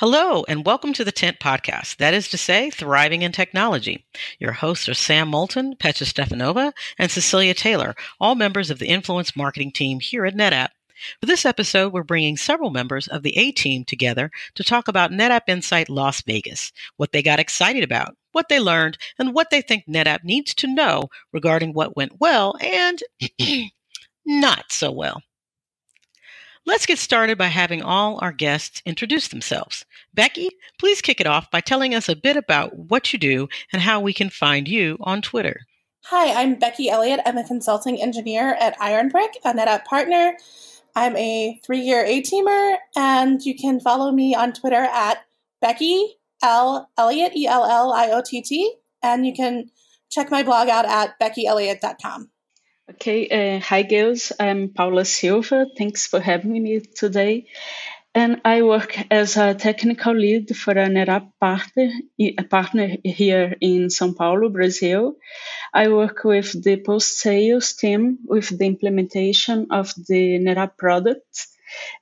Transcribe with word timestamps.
Hello, 0.00 0.44
and 0.46 0.64
welcome 0.64 0.92
to 0.92 1.02
the 1.02 1.10
Tent 1.10 1.40
Podcast. 1.40 1.96
That 1.96 2.14
is 2.14 2.28
to 2.28 2.38
say, 2.38 2.70
Thriving 2.70 3.22
in 3.22 3.32
Technology. 3.32 4.06
Your 4.38 4.52
hosts 4.52 4.88
are 4.88 4.94
Sam 4.94 5.26
Moulton, 5.26 5.74
Petra 5.74 6.06
Stefanova, 6.06 6.72
and 7.00 7.10
Cecilia 7.10 7.52
Taylor, 7.52 7.96
all 8.20 8.36
members 8.36 8.70
of 8.70 8.78
the 8.78 8.86
Influence 8.86 9.34
Marketing 9.34 9.72
team 9.72 9.98
here 9.98 10.24
at 10.24 10.36
NetApp. 10.36 10.68
For 11.18 11.26
this 11.26 11.44
episode, 11.44 11.92
we're 11.92 12.04
bringing 12.04 12.36
several 12.36 12.70
members 12.70 13.08
of 13.08 13.24
the 13.24 13.36
A 13.36 13.50
team 13.50 13.84
together 13.84 14.30
to 14.54 14.62
talk 14.62 14.86
about 14.86 15.10
NetApp 15.10 15.48
Insight 15.48 15.88
Las 15.88 16.22
Vegas, 16.22 16.70
what 16.96 17.10
they 17.10 17.20
got 17.20 17.40
excited 17.40 17.82
about, 17.82 18.16
what 18.30 18.48
they 18.48 18.60
learned, 18.60 18.98
and 19.18 19.34
what 19.34 19.50
they 19.50 19.62
think 19.62 19.82
NetApp 19.88 20.22
needs 20.22 20.54
to 20.54 20.72
know 20.72 21.08
regarding 21.32 21.72
what 21.72 21.96
went 21.96 22.20
well 22.20 22.54
and 22.60 23.02
not 24.24 24.70
so 24.70 24.92
well. 24.92 25.20
Let's 26.68 26.84
get 26.84 26.98
started 26.98 27.38
by 27.38 27.46
having 27.46 27.80
all 27.80 28.18
our 28.20 28.30
guests 28.30 28.82
introduce 28.84 29.28
themselves. 29.28 29.86
Becky, 30.12 30.50
please 30.78 31.00
kick 31.00 31.18
it 31.18 31.26
off 31.26 31.50
by 31.50 31.62
telling 31.62 31.94
us 31.94 32.10
a 32.10 32.14
bit 32.14 32.36
about 32.36 32.76
what 32.76 33.10
you 33.10 33.18
do 33.18 33.48
and 33.72 33.80
how 33.80 34.00
we 34.00 34.12
can 34.12 34.28
find 34.28 34.68
you 34.68 34.98
on 35.00 35.22
Twitter. 35.22 35.62
Hi, 36.04 36.42
I'm 36.42 36.56
Becky 36.56 36.90
Elliott. 36.90 37.20
I'm 37.24 37.38
a 37.38 37.48
consulting 37.48 37.98
engineer 37.98 38.54
at 38.60 38.78
Ironbrick, 38.80 39.30
a 39.46 39.54
NetApp 39.54 39.86
partner. 39.86 40.36
I'm 40.94 41.16
a 41.16 41.58
three 41.64 41.80
year 41.80 42.04
A 42.04 42.20
teamer, 42.20 42.76
and 42.94 43.40
you 43.40 43.56
can 43.56 43.80
follow 43.80 44.12
me 44.12 44.34
on 44.34 44.52
Twitter 44.52 44.84
at 44.92 45.24
Becky 45.62 46.18
L. 46.42 46.90
Elliott, 46.98 47.34
E 47.34 47.46
L 47.46 47.64
L 47.64 47.94
I 47.94 48.10
O 48.10 48.20
T 48.22 48.42
T, 48.42 48.74
and 49.02 49.24
you 49.24 49.32
can 49.32 49.70
check 50.10 50.30
my 50.30 50.42
blog 50.42 50.68
out 50.68 50.84
at 50.84 51.18
beckyelliott.com. 51.18 52.28
Okay, 52.90 53.28
uh, 53.28 53.60
hi 53.60 53.82
girls. 53.82 54.32
I'm 54.40 54.70
Paula 54.70 55.04
Silva. 55.04 55.66
Thanks 55.76 56.06
for 56.06 56.20
having 56.20 56.62
me 56.62 56.80
today. 56.80 57.44
And 58.14 58.40
I 58.46 58.62
work 58.62 58.96
as 59.10 59.36
a 59.36 59.54
technical 59.54 60.14
lead 60.14 60.56
for 60.56 60.70
a 60.70 60.88
NetApp 60.88 61.32
partner, 61.38 61.90
a 62.18 62.44
partner 62.44 62.96
here 63.04 63.54
in 63.60 63.88
São 63.88 64.16
Paulo, 64.16 64.48
Brazil. 64.48 65.16
I 65.74 65.88
work 65.88 66.24
with 66.24 66.64
the 66.64 66.78
post-sales 66.78 67.74
team 67.74 68.20
with 68.24 68.58
the 68.58 68.64
implementation 68.64 69.66
of 69.70 69.92
the 70.08 70.38
NetApp 70.38 70.78
products. 70.78 71.48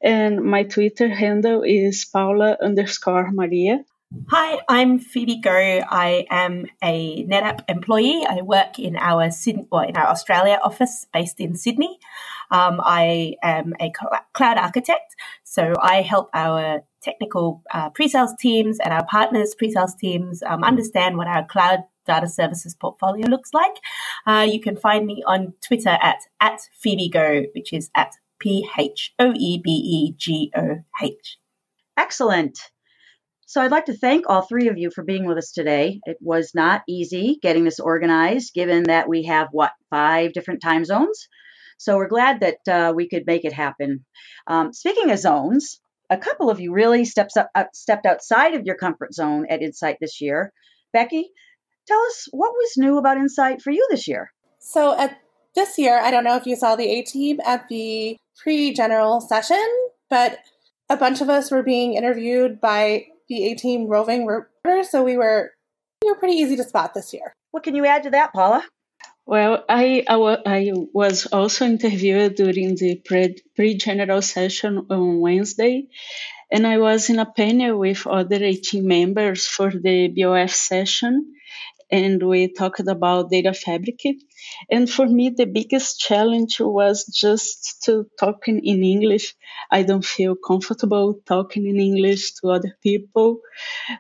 And 0.01 0.45
my 0.45 0.63
Twitter 0.63 1.09
handle 1.09 1.65
is 1.65 2.05
Paula 2.05 2.59
underscore 2.63 3.33
Maria. 3.33 3.85
Hi, 4.31 4.61
I'm 4.69 5.01
Phoebe 5.01 5.43
Goh. 5.43 5.85
I 5.89 6.27
am 6.31 6.67
a 6.81 7.25
NetApp 7.25 7.65
employee. 7.69 8.25
I 8.25 8.41
work 8.43 8.79
in 8.79 8.97
our 8.97 9.33
Sydney, 9.33 9.67
well, 9.71 9.83
in 9.83 9.97
our 9.97 10.07
Australia 10.07 10.61
office 10.63 11.09
based 11.13 11.41
in 11.41 11.57
Sydney. 11.57 11.99
Um, 12.53 12.81
I 12.85 13.35
am 13.43 13.75
a 13.81 13.91
cloud 14.33 14.59
architect, 14.59 15.17
so 15.43 15.75
I 15.81 16.03
help 16.03 16.31
our 16.35 16.85
technical 17.03 17.65
uh, 17.73 17.91
pre-sales 17.91 18.35
teams 18.39 18.79
and 18.79 18.95
our 18.95 19.05
partners 19.07 19.57
pre-sales 19.59 19.97
teams 19.97 20.41
um, 20.45 20.63
understand 20.63 21.17
what 21.17 21.27
our 21.27 21.45
cloud 21.45 21.81
data 22.07 22.29
services 22.29 22.77
portfolio 22.77 23.27
looks 23.27 23.53
like. 23.53 23.75
Uh, 24.25 24.47
you 24.49 24.61
can 24.61 24.77
find 24.77 25.05
me 25.05 25.25
on 25.27 25.53
Twitter 25.67 25.99
at 26.01 26.19
at 26.41 26.61
Phoebe 26.81 27.11
Goh, 27.13 27.47
which 27.57 27.73
is 27.73 27.91
at 27.97 28.13
P 28.39 28.69
H 28.79 29.15
O 29.19 29.33
E 29.35 29.61
B 29.63 29.71
E 29.71 30.15
G 30.17 30.53
O 30.57 30.85
H. 31.03 31.39
Excellent. 31.97 32.71
So 33.49 33.61
I'd 33.61 33.71
like 33.71 33.85
to 33.85 33.97
thank 33.97 34.29
all 34.29 34.43
three 34.43 34.67
of 34.67 34.77
you 34.77 34.91
for 34.91 35.05
being 35.05 35.25
with 35.25 35.39
us 35.39 35.53
today. 35.53 36.01
It 36.05 36.19
was 36.21 36.51
not 36.53 36.83
easy 36.89 37.39
getting 37.41 37.63
this 37.63 37.79
organized, 37.79 38.53
given 38.55 38.83
that 38.85 39.09
we 39.09 39.23
have 39.27 39.49
what 39.53 39.71
five 39.89 40.33
different 40.33 40.61
time 40.61 40.85
zones. 40.85 41.29
So 41.79 41.97
we're 41.97 42.09
glad 42.09 42.41
that 42.41 42.69
uh, 42.69 42.93
we 42.93 43.09
could 43.09 43.23
make 43.25 43.45
it 43.45 43.53
happen. 43.53 44.05
Um, 44.49 44.73
speaking 44.73 45.13
of 45.13 45.21
zones, 45.21 45.81
a 46.11 46.17
couple 46.17 46.51
of 46.51 46.59
you 46.59 46.73
really 46.73 47.05
steps 47.05 47.37
up, 47.37 47.51
stepped 47.73 48.05
outside 48.05 48.55
of 48.55 48.65
your 48.65 48.77
comfort 48.77 49.15
zone 49.15 49.47
at 49.49 49.63
Insight 49.63 49.99
this 50.01 50.21
year. 50.21 50.53
Becky, 50.93 51.31
tell 51.87 52.01
us 52.09 52.27
what 52.33 52.53
was 52.53 52.73
new 52.77 52.99
about 52.99 53.17
Insight 53.17 53.63
for 53.63 53.71
you 53.71 53.87
this 53.91 54.09
year. 54.09 54.33
So 54.59 54.99
at 54.99 55.21
this 55.55 55.79
year, 55.79 56.01
I 56.01 56.11
don't 56.11 56.25
know 56.25 56.37
if 56.37 56.47
you 56.47 56.57
saw 56.57 56.75
the 56.75 56.89
A 56.89 57.03
team 57.03 57.39
at 57.47 57.69
the 57.69 58.17
pre-general 58.43 59.21
session, 59.21 59.65
but 60.11 60.41
a 60.91 60.97
bunch 60.97 61.21
of 61.21 61.29
us 61.31 61.53
were 61.53 61.63
being 61.63 61.95
interviewed 61.95 62.61
by 62.61 63.07
the 63.29 63.51
A 63.51 63.55
team 63.55 63.87
roving 63.87 64.27
reporter, 64.27 64.85
so 64.85 65.03
we 65.03 65.17
were 65.17 65.53
we 66.03 66.11
were 66.11 66.17
pretty 66.17 66.35
easy 66.35 66.57
to 66.57 66.65
spot 66.65 66.95
this 66.95 67.13
year. 67.13 67.33
What 67.51 67.63
can 67.63 67.75
you 67.75 67.87
add 67.87 68.05
to 68.05 68.11
that, 68.11 68.33
Paula? 68.33 68.65
Well, 69.25 69.65
I, 69.69 70.05
I, 70.09 70.39
I 70.47 70.73
was 70.93 71.27
also 71.27 71.65
interviewed 71.65 72.37
during 72.37 72.77
the 72.77 73.03
pre, 73.05 73.37
pre 73.57 73.77
general 73.77 74.23
session 74.23 74.87
on 74.89 75.21
Wednesday, 75.21 75.89
and 76.53 76.65
I 76.65 76.79
was 76.79 77.11
in 77.11 77.19
a 77.19 77.27
panel 77.27 77.79
with 77.79 78.07
other 78.07 78.37
A 78.37 78.55
team 78.55 78.87
members 78.87 79.47
for 79.47 79.73
the 79.73 80.09
BOF 80.09 80.51
session 80.51 81.33
and 81.91 82.23
we 82.23 82.53
talked 82.53 82.81
about 82.81 83.31
data 83.31 83.53
fabric. 83.53 84.01
And 84.71 84.89
for 84.91 85.07
me, 85.07 85.31
the 85.31 85.47
biggest 85.47 86.01
challenge 86.01 86.61
was 86.61 87.05
just 87.07 87.83
to 87.85 88.07
talking 88.19 88.61
in 88.65 88.85
English. 88.85 89.35
I 89.71 89.83
don't 89.83 90.05
feel 90.05 90.37
comfortable 90.37 91.21
talking 91.27 91.67
in 91.67 91.79
English 91.81 92.35
to 92.35 92.51
other 92.51 92.77
people 92.83 93.41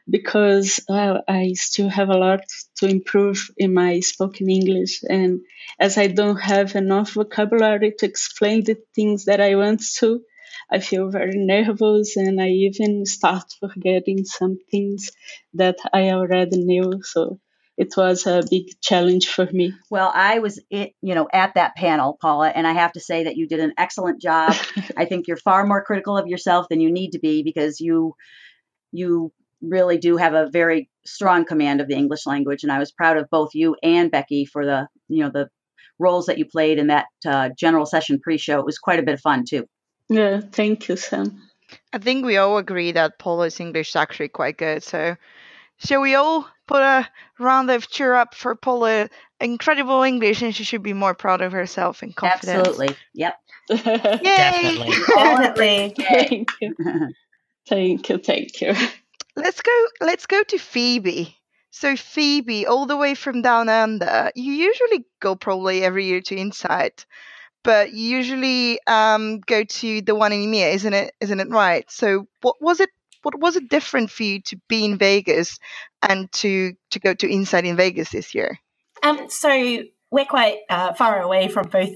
because 0.09 0.81
I 0.89 1.53
still 1.55 1.89
have 1.89 2.09
a 2.11 2.19
lot 2.19 2.41
to 2.79 2.87
improve 2.89 3.51
in 3.57 3.75
my 3.75 4.01
spoken 4.01 4.51
English. 4.51 5.03
And 5.09 5.41
as 5.79 5.99
I 5.99 6.09
don't 6.09 6.41
have 6.41 6.75
enough 6.77 7.13
vocabulary 7.13 7.93
to 7.99 8.07
explain 8.07 8.65
the 8.65 8.77
things 8.95 9.25
that 9.27 9.41
I 9.41 9.55
want 9.57 9.83
to, 9.99 10.23
I 10.71 10.81
feel 10.81 11.11
very 11.11 11.37
nervous 11.37 12.17
and 12.17 12.41
I 12.41 12.49
even 12.49 13.07
start 13.07 13.45
forgetting 13.61 14.25
some 14.25 14.59
things 14.71 15.11
that 15.55 15.77
I 15.93 16.11
already 16.11 16.59
knew. 16.65 17.01
So 17.03 17.39
it 17.77 17.93
was 17.97 18.27
a 18.27 18.43
big 18.51 18.81
challenge 18.81 19.29
for 19.29 19.47
me. 19.53 19.75
Well, 19.91 20.11
I 20.15 20.39
was, 20.39 20.61
it, 20.71 20.93
you 21.03 21.15
know, 21.15 21.29
at 21.33 21.55
that 21.55 21.77
panel, 21.77 22.17
Paula, 22.21 22.49
and 22.49 22.67
I 22.67 22.73
have 22.73 22.93
to 22.93 23.01
say 23.01 23.25
that 23.25 23.37
you 23.37 23.47
did 23.47 23.61
an 23.61 23.75
excellent 23.77 24.21
job. 24.21 24.55
I 24.97 25.05
think 25.05 25.29
you're 25.29 25.37
far 25.37 25.67
more 25.67 25.85
critical 25.85 26.17
of 26.17 26.27
yourself 26.27 26.67
than 26.71 26.81
you 26.81 26.91
need 26.91 27.11
to 27.11 27.19
be 27.19 27.43
because 27.43 27.81
you, 27.81 28.15
you 28.93 29.33
really 29.61 29.99
do 29.99 30.17
have 30.17 30.33
a 30.33 30.49
very 30.51 30.89
strong 31.05 31.45
command 31.45 31.81
of 31.81 31.89
the 31.89 31.97
English 31.97 32.27
language, 32.27 32.63
and 32.63 32.73
I 32.73 32.79
was 32.79 32.93
proud 32.93 33.19
of 33.19 33.29
both 33.31 33.51
you 33.55 33.77
and 33.83 34.11
Becky 34.11 34.47
for 34.47 34.65
the, 34.65 34.89
you 35.09 35.23
know, 35.23 35.31
the 35.31 35.49
roles 35.99 36.27
that 36.27 36.39
you 36.39 36.47
played 36.47 36.79
in 36.79 36.89
that 36.89 37.07
uh, 37.27 37.51
general 37.59 37.87
session 37.87 38.21
pre-show. 38.21 38.59
It 38.59 38.67
was 38.67 38.79
quite 38.79 38.99
a 38.99 39.03
bit 39.03 39.15
of 39.15 39.21
fun 39.21 39.45
too. 39.49 39.67
Yeah, 40.09 40.41
thank 40.41 40.89
you, 40.89 40.97
Sam. 40.97 41.43
I 41.93 41.99
think 41.99 42.25
we 42.25 42.37
all 42.37 42.59
agree 42.59 42.93
that 42.93 43.19
Paula's 43.19 43.61
English 43.61 43.91
is 43.91 43.97
actually 43.97 44.29
quite 44.29 44.57
good. 44.57 44.83
So, 44.83 45.17
shall 45.79 46.01
we 46.01 46.15
all 46.15 46.49
put 46.67 46.83
a 46.83 47.09
round 47.39 47.71
of 47.71 47.89
cheer 47.89 48.15
up 48.15 48.35
for 48.35 48.55
Paula. 48.55 49.09
Incredible 49.41 50.03
English, 50.03 50.41
and 50.43 50.55
she 50.55 50.65
should 50.65 50.83
be 50.83 50.95
more 50.95 51.15
proud 51.15 51.43
of 51.43 51.53
herself 51.53 52.03
and 52.03 52.17
confident. 52.17 52.67
Absolutely. 52.67 52.97
Yep. 53.15 53.35
Yay! 53.71 53.79
Definitely. 54.23 54.95
Definitely. 55.15 55.95
thank 55.99 56.51
you. 56.61 56.75
Thank 57.69 58.09
you. 58.09 58.19
Thank 58.19 58.61
you. 58.61 58.75
Let's 59.35 59.61
go. 59.61 59.87
Let's 60.01 60.27
go 60.27 60.43
to 60.45 60.59
Phoebe. 60.59 61.37
So 61.71 61.95
Phoebe, 61.97 62.67
all 62.67 62.87
the 62.87 62.97
way 62.97 63.15
from 63.15 63.43
down 63.43 63.69
under, 63.69 64.31
you 64.35 64.53
usually 64.53 65.05
go 65.21 65.35
probably 65.35 65.85
every 65.85 66.07
year 66.07 66.23
to 66.23 66.37
Insight, 66.37 67.05
but 67.63 67.93
you 67.93 68.17
usually 68.17 68.79
um, 68.87 69.41
go 69.41 69.63
to 69.65 70.01
the 70.01 70.15
one 70.15 70.33
in 70.33 70.41
EMEA, 70.41 70.73
isn't 70.75 70.95
it? 70.95 71.13
Isn't 71.21 71.41
it 71.41 71.51
right? 71.51 71.85
So 71.91 72.29
what 72.41 72.57
was 72.63 72.81
it 72.81 72.89
what 73.27 73.41
was 73.41 73.57
it 73.57 73.69
different 73.69 74.09
for 74.09 74.23
you 74.23 74.41
to 74.41 74.57
be 74.69 74.85
in 74.85 74.99
Vegas 74.99 75.59
and 76.01 76.31
to 76.31 76.75
to 76.93 77.01
go 77.01 77.13
to 77.13 77.29
Insight 77.29 77.65
in 77.65 77.77
Vegas 77.77 78.11
this 78.11 78.37
year? 78.37 78.61
Um, 79.03 79.29
so 79.29 79.83
we're 80.13 80.27
quite 80.27 80.59
uh, 80.71 80.93
far 80.95 81.21
away 81.21 81.49
from 81.49 81.67
both 81.69 81.91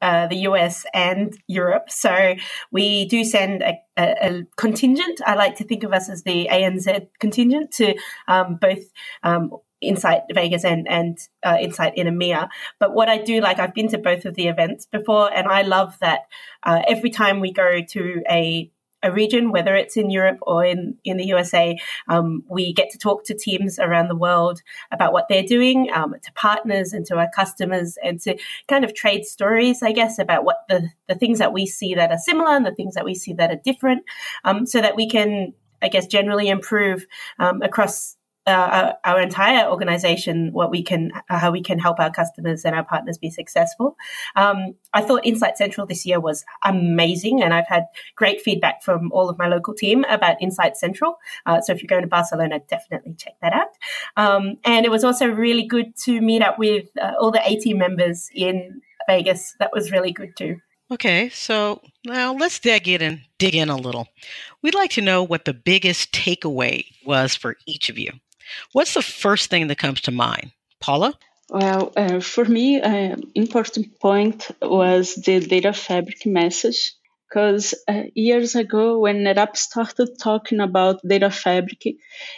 uh, 0.00 0.28
the 0.28 0.36
US 0.50 0.86
and 0.94 1.36
Europe. 1.48 1.90
So 1.90 2.36
we 2.70 3.06
do 3.06 3.24
send 3.24 3.62
a, 3.62 3.80
a, 3.96 4.14
a, 4.20 4.42
contingent. 4.56 5.20
I 5.26 5.34
like 5.34 5.56
to 5.56 5.64
think 5.64 5.82
of 5.82 5.92
us 5.92 6.08
as 6.08 6.22
the 6.22 6.48
ANZ 6.52 7.08
contingent 7.18 7.72
to 7.72 7.96
um, 8.28 8.54
both 8.60 8.84
um, 9.24 9.50
Insight 9.80 10.22
Vegas 10.32 10.64
and 10.64 10.86
and 10.88 11.18
uh, 11.42 11.56
Insight 11.60 11.96
in 11.96 12.06
EMEA. 12.06 12.48
But 12.78 12.94
what 12.94 13.08
I 13.08 13.18
do 13.18 13.40
like, 13.40 13.58
I've 13.58 13.74
been 13.74 13.88
to 13.88 13.98
both 13.98 14.24
of 14.24 14.36
the 14.36 14.46
events 14.46 14.86
before, 14.86 15.32
and 15.34 15.48
I 15.48 15.62
love 15.62 15.98
that 16.00 16.20
uh, 16.62 16.82
every 16.86 17.10
time 17.10 17.40
we 17.40 17.52
go 17.52 17.80
to 17.82 18.22
a 18.30 18.70
a 19.06 19.12
region, 19.12 19.52
whether 19.52 19.74
it's 19.74 19.96
in 19.96 20.10
Europe 20.10 20.38
or 20.42 20.64
in, 20.64 20.96
in 21.04 21.16
the 21.16 21.26
USA, 21.26 21.78
um, 22.08 22.42
we 22.48 22.72
get 22.72 22.90
to 22.90 22.98
talk 22.98 23.24
to 23.24 23.34
teams 23.34 23.78
around 23.78 24.08
the 24.08 24.16
world 24.16 24.60
about 24.90 25.12
what 25.12 25.26
they're 25.28 25.42
doing, 25.42 25.90
um, 25.92 26.14
to 26.22 26.32
partners 26.32 26.92
and 26.92 27.06
to 27.06 27.16
our 27.16 27.30
customers, 27.34 27.96
and 28.02 28.20
to 28.20 28.36
kind 28.68 28.84
of 28.84 28.94
trade 28.94 29.24
stories, 29.24 29.82
I 29.82 29.92
guess, 29.92 30.18
about 30.18 30.44
what 30.44 30.58
the, 30.68 30.88
the 31.08 31.14
things 31.14 31.38
that 31.38 31.52
we 31.52 31.66
see 31.66 31.94
that 31.94 32.10
are 32.10 32.18
similar 32.18 32.50
and 32.50 32.66
the 32.66 32.74
things 32.74 32.94
that 32.94 33.04
we 33.04 33.14
see 33.14 33.32
that 33.34 33.50
are 33.50 33.60
different, 33.64 34.02
um, 34.44 34.66
so 34.66 34.80
that 34.80 34.96
we 34.96 35.08
can, 35.08 35.54
I 35.80 35.88
guess, 35.88 36.06
generally 36.06 36.48
improve 36.48 37.06
um, 37.38 37.62
across 37.62 38.16
uh, 38.46 38.92
our 39.04 39.20
entire 39.20 39.68
organization 39.68 40.52
what 40.52 40.70
we 40.70 40.82
can 40.82 41.12
uh, 41.28 41.38
how 41.38 41.50
we 41.50 41.62
can 41.62 41.78
help 41.78 41.98
our 41.98 42.10
customers 42.10 42.64
and 42.64 42.74
our 42.74 42.84
partners 42.84 43.18
be 43.18 43.30
successful. 43.30 43.96
Um, 44.34 44.74
i 44.92 45.00
thought 45.00 45.26
insight 45.26 45.58
central 45.58 45.86
this 45.86 46.06
year 46.06 46.20
was 46.20 46.44
amazing 46.64 47.42
and 47.42 47.52
i've 47.52 47.66
had 47.66 47.86
great 48.14 48.40
feedback 48.40 48.82
from 48.82 49.10
all 49.12 49.28
of 49.28 49.38
my 49.38 49.48
local 49.48 49.74
team 49.74 50.04
about 50.08 50.40
insight 50.40 50.76
central. 50.76 51.18
Uh, 51.44 51.60
so 51.60 51.72
if 51.72 51.82
you're 51.82 51.88
going 51.88 52.02
to 52.02 52.08
barcelona 52.08 52.60
definitely 52.68 53.14
check 53.14 53.34
that 53.42 53.52
out. 53.52 53.68
Um, 54.16 54.58
and 54.64 54.84
it 54.86 54.90
was 54.90 55.04
also 55.04 55.26
really 55.26 55.66
good 55.66 55.96
to 56.04 56.20
meet 56.20 56.42
up 56.42 56.58
with 56.58 56.86
uh, 57.00 57.12
all 57.20 57.30
the 57.30 57.42
a 57.48 57.56
team 57.56 57.78
members 57.78 58.28
in 58.34 58.80
vegas. 59.06 59.54
That 59.58 59.70
was 59.72 59.92
really 59.92 60.12
good 60.12 60.36
too. 60.36 60.56
Okay, 60.90 61.30
so 61.30 61.82
now 62.04 62.32
let's 62.34 62.60
dig 62.60 62.86
in 62.86 63.02
and 63.02 63.20
dig 63.38 63.56
in 63.56 63.68
a 63.70 63.76
little. 63.76 64.06
We'd 64.62 64.74
like 64.74 64.92
to 64.92 65.00
know 65.00 65.24
what 65.24 65.44
the 65.44 65.54
biggest 65.54 66.12
takeaway 66.12 66.86
was 67.04 67.34
for 67.34 67.56
each 67.66 67.88
of 67.88 67.98
you. 67.98 68.12
What's 68.72 68.94
the 68.94 69.02
first 69.02 69.50
thing 69.50 69.66
that 69.68 69.78
comes 69.78 70.02
to 70.02 70.10
mind? 70.10 70.52
Paula? 70.80 71.14
Well, 71.48 71.92
uh, 71.96 72.20
for 72.20 72.44
me, 72.44 72.80
an 72.80 73.12
uh, 73.12 73.16
important 73.34 74.00
point 74.00 74.50
was 74.60 75.14
the 75.14 75.40
data 75.40 75.72
fabric 75.72 76.26
message. 76.26 76.92
Because 77.28 77.74
uh, 77.88 78.04
years 78.14 78.54
ago, 78.54 79.00
when 79.00 79.24
NetApp 79.24 79.56
started 79.56 80.10
talking 80.20 80.60
about 80.60 81.00
data 81.06 81.30
fabric, 81.30 81.82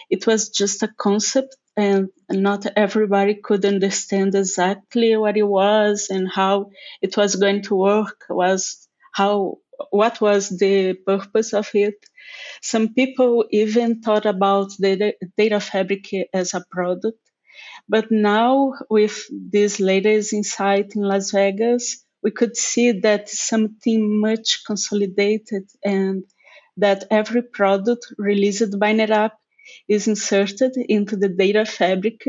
it 0.08 0.26
was 0.26 0.49
just 0.49 0.82
a 0.82 0.88
concept, 0.88 1.56
and 1.76 2.08
not 2.31 2.66
everybody 2.75 3.34
could 3.34 3.66
understand 3.66 4.34
exactly 4.34 5.14
what 5.14 5.37
it 5.37 5.43
was 5.43 6.08
and 6.08 6.26
how 6.26 6.70
it 7.02 7.16
was 7.19 7.37
going 7.37 7.62
to 7.64 7.76
work. 7.76 8.25
Was 8.31 8.88
how 9.12 9.58
what 9.90 10.20
was 10.20 10.48
the 10.50 10.94
purpose 10.94 11.52
of 11.52 11.70
it? 11.75 11.94
Some 12.62 12.94
people 12.94 13.46
even 13.50 14.00
thought 14.00 14.26
about 14.26 14.70
the 14.78 15.14
data 15.36 15.60
fabric 15.60 16.08
as 16.32 16.54
a 16.54 16.64
product. 16.70 17.19
But 17.88 18.10
now, 18.10 18.75
with 18.90 19.25
this 19.30 19.80
latest 19.80 20.32
insight 20.32 20.94
in 20.94 21.02
Las 21.02 21.30
Vegas, 21.30 22.04
we 22.22 22.30
could 22.30 22.56
see 22.56 22.92
that 23.00 23.28
something 23.28 24.20
much 24.20 24.64
consolidated 24.66 25.64
and 25.84 26.24
that 26.76 27.04
every 27.10 27.42
product 27.42 28.06
released 28.19 28.78
by 28.78 28.92
NetApp 28.92 29.32
is 29.88 30.08
inserted 30.08 30.76
into 30.76 31.16
the 31.16 31.28
data 31.28 31.64
fabric. 31.64 32.22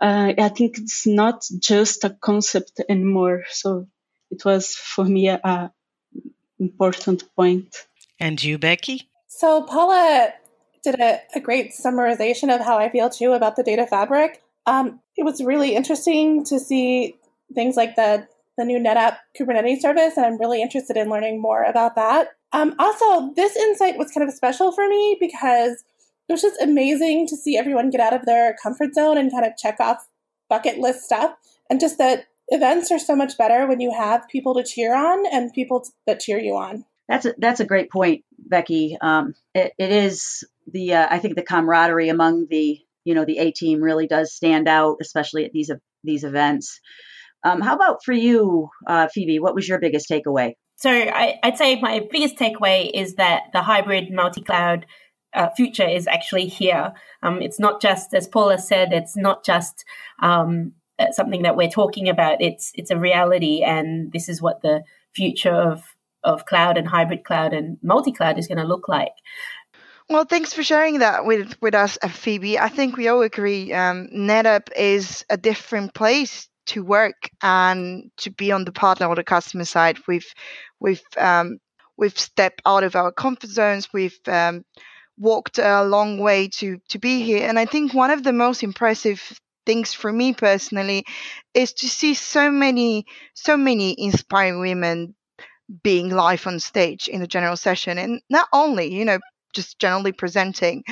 Uh, 0.00 0.32
I 0.38 0.48
think 0.48 0.78
it's 0.78 1.06
not 1.06 1.44
just 1.58 2.04
a 2.04 2.10
concept 2.10 2.80
anymore. 2.88 3.44
So 3.50 3.86
it 4.30 4.44
was 4.44 4.74
for 4.74 5.04
me 5.04 5.28
a, 5.28 5.40
a 5.42 5.72
important 6.60 7.24
point. 7.34 7.86
And 8.20 8.42
you, 8.42 8.58
Becky? 8.58 9.08
So 9.28 9.62
Paula 9.62 10.32
did 10.82 11.00
a, 11.00 11.20
a, 11.34 11.40
great 11.40 11.72
summarization 11.72 12.54
of 12.54 12.60
how 12.60 12.78
I 12.78 12.88
feel 12.90 13.10
too 13.10 13.32
about 13.32 13.56
the 13.56 13.62
data 13.62 13.86
fabric. 13.86 14.42
Um, 14.66 15.00
it 15.16 15.24
was 15.24 15.42
really 15.42 15.74
interesting 15.74 16.44
to 16.44 16.58
see 16.58 17.16
things 17.54 17.76
like 17.76 17.96
the 17.96 18.26
the 18.58 18.64
new 18.64 18.78
NetApp 18.78 19.16
Kubernetes 19.38 19.80
service, 19.80 20.16
and 20.16 20.26
I'm 20.26 20.38
really 20.38 20.60
interested 20.60 20.96
in 20.96 21.08
learning 21.08 21.40
more 21.40 21.62
about 21.62 21.94
that. 21.94 22.28
Um, 22.52 22.74
also, 22.78 23.32
this 23.34 23.56
insight 23.56 23.96
was 23.96 24.10
kind 24.10 24.28
of 24.28 24.34
special 24.34 24.72
for 24.72 24.86
me 24.86 25.16
because 25.18 25.82
it 26.28 26.32
was 26.32 26.42
just 26.42 26.60
amazing 26.60 27.26
to 27.28 27.36
see 27.36 27.56
everyone 27.56 27.88
get 27.90 28.00
out 28.00 28.12
of 28.12 28.26
their 28.26 28.56
comfort 28.62 28.94
zone 28.94 29.16
and 29.16 29.30
kind 29.32 29.46
of 29.46 29.56
check 29.56 29.80
off 29.80 30.06
bucket 30.50 30.78
list 30.78 31.04
stuff, 31.04 31.36
and 31.70 31.80
just 31.80 31.96
that 31.98 32.26
events 32.50 32.90
are 32.90 32.98
so 32.98 33.16
much 33.16 33.38
better 33.38 33.66
when 33.66 33.80
you 33.80 33.92
have 33.92 34.28
people 34.28 34.54
to 34.54 34.64
cheer 34.64 34.94
on 34.94 35.24
and 35.32 35.52
people 35.52 35.86
that 36.06 36.20
cheer 36.20 36.38
you 36.38 36.56
on. 36.56 36.84
That's 37.08 37.26
a, 37.26 37.34
that's 37.38 37.60
a 37.60 37.64
great 37.64 37.90
point, 37.90 38.24
Becky. 38.38 38.96
Um, 39.00 39.34
it, 39.54 39.72
it 39.78 39.90
is 39.90 40.44
the 40.70 40.94
uh, 40.94 41.08
I 41.10 41.18
think 41.18 41.34
the 41.34 41.42
camaraderie 41.42 42.08
among 42.08 42.46
the 42.48 42.78
you 43.04 43.14
know 43.14 43.24
the 43.24 43.38
A 43.38 43.50
team 43.50 43.82
really 43.82 44.06
does 44.06 44.32
stand 44.32 44.68
out, 44.68 44.98
especially 45.00 45.44
at 45.44 45.52
these 45.52 45.70
these 46.04 46.24
events. 46.24 46.80
Um, 47.42 47.60
how 47.60 47.74
about 47.74 48.04
for 48.04 48.12
you, 48.12 48.68
uh, 48.86 49.08
Phoebe? 49.08 49.40
What 49.40 49.54
was 49.54 49.68
your 49.68 49.80
biggest 49.80 50.08
takeaway? 50.08 50.54
So 50.76 50.90
I, 50.90 51.38
would 51.44 51.56
say 51.56 51.80
my 51.80 52.06
biggest 52.10 52.36
takeaway 52.36 52.90
is 52.92 53.14
that 53.16 53.44
the 53.52 53.62
hybrid 53.62 54.10
multi-cloud 54.10 54.86
uh, 55.34 55.48
future 55.56 55.86
is 55.86 56.06
actually 56.06 56.46
here. 56.46 56.92
Um, 57.22 57.42
it's 57.42 57.60
not 57.60 57.80
just, 57.82 58.14
as 58.14 58.26
Paula 58.26 58.58
said, 58.58 58.92
it's 58.92 59.16
not 59.16 59.44
just 59.44 59.84
um, 60.22 60.72
uh, 60.72 60.79
something 61.12 61.42
that 61.42 61.56
we're 61.56 61.70
talking 61.70 62.08
about. 62.08 62.40
It's 62.40 62.72
it's 62.74 62.90
a 62.90 62.98
reality, 62.98 63.62
and 63.62 64.12
this 64.12 64.28
is 64.28 64.40
what 64.42 64.62
the 64.62 64.82
future 65.14 65.54
of 65.54 65.82
of 66.22 66.44
cloud 66.46 66.76
and 66.76 66.86
hybrid 66.86 67.24
cloud 67.24 67.52
and 67.52 67.78
multi 67.82 68.12
cloud 68.12 68.38
is 68.38 68.46
going 68.46 68.58
to 68.58 68.64
look 68.64 68.88
like. 68.88 69.12
Well, 70.10 70.24
thanks 70.24 70.52
for 70.52 70.64
sharing 70.64 70.98
that 70.98 71.24
with, 71.24 71.54
with 71.62 71.72
us, 71.72 71.96
uh, 72.02 72.08
Phoebe. 72.08 72.58
I 72.58 72.68
think 72.68 72.96
we 72.96 73.06
all 73.06 73.22
agree 73.22 73.72
um, 73.72 74.08
NetApp 74.12 74.68
is 74.76 75.24
a 75.30 75.36
different 75.36 75.94
place 75.94 76.48
to 76.66 76.82
work 76.82 77.30
and 77.42 78.10
to 78.18 78.30
be 78.30 78.50
on 78.50 78.64
the 78.64 78.72
partner 78.72 79.06
or 79.06 79.14
the 79.14 79.24
customer 79.24 79.64
side. 79.64 79.98
We've 80.08 80.26
we've 80.80 81.02
um, 81.16 81.58
we've 81.96 82.18
stepped 82.18 82.60
out 82.66 82.82
of 82.82 82.96
our 82.96 83.12
comfort 83.12 83.50
zones. 83.50 83.88
We've 83.92 84.18
um, 84.26 84.64
walked 85.16 85.58
a 85.58 85.84
long 85.84 86.18
way 86.18 86.48
to 86.58 86.78
to 86.88 86.98
be 86.98 87.22
here, 87.22 87.48
and 87.48 87.58
I 87.58 87.64
think 87.64 87.94
one 87.94 88.10
of 88.10 88.24
the 88.24 88.32
most 88.32 88.62
impressive 88.62 89.40
things 89.66 89.92
for 89.92 90.12
me 90.12 90.32
personally 90.32 91.04
is 91.54 91.72
to 91.72 91.88
see 91.88 92.14
so 92.14 92.50
many 92.50 93.06
so 93.34 93.56
many 93.56 93.94
inspiring 93.98 94.60
women 94.60 95.14
being 95.82 96.10
live 96.10 96.46
on 96.46 96.58
stage 96.58 97.08
in 97.08 97.20
the 97.20 97.26
general 97.26 97.56
session 97.56 97.98
and 97.98 98.20
not 98.28 98.48
only 98.52 98.92
you 98.92 99.04
know 99.04 99.18
just 99.54 99.78
generally 99.78 100.12
presenting 100.12 100.82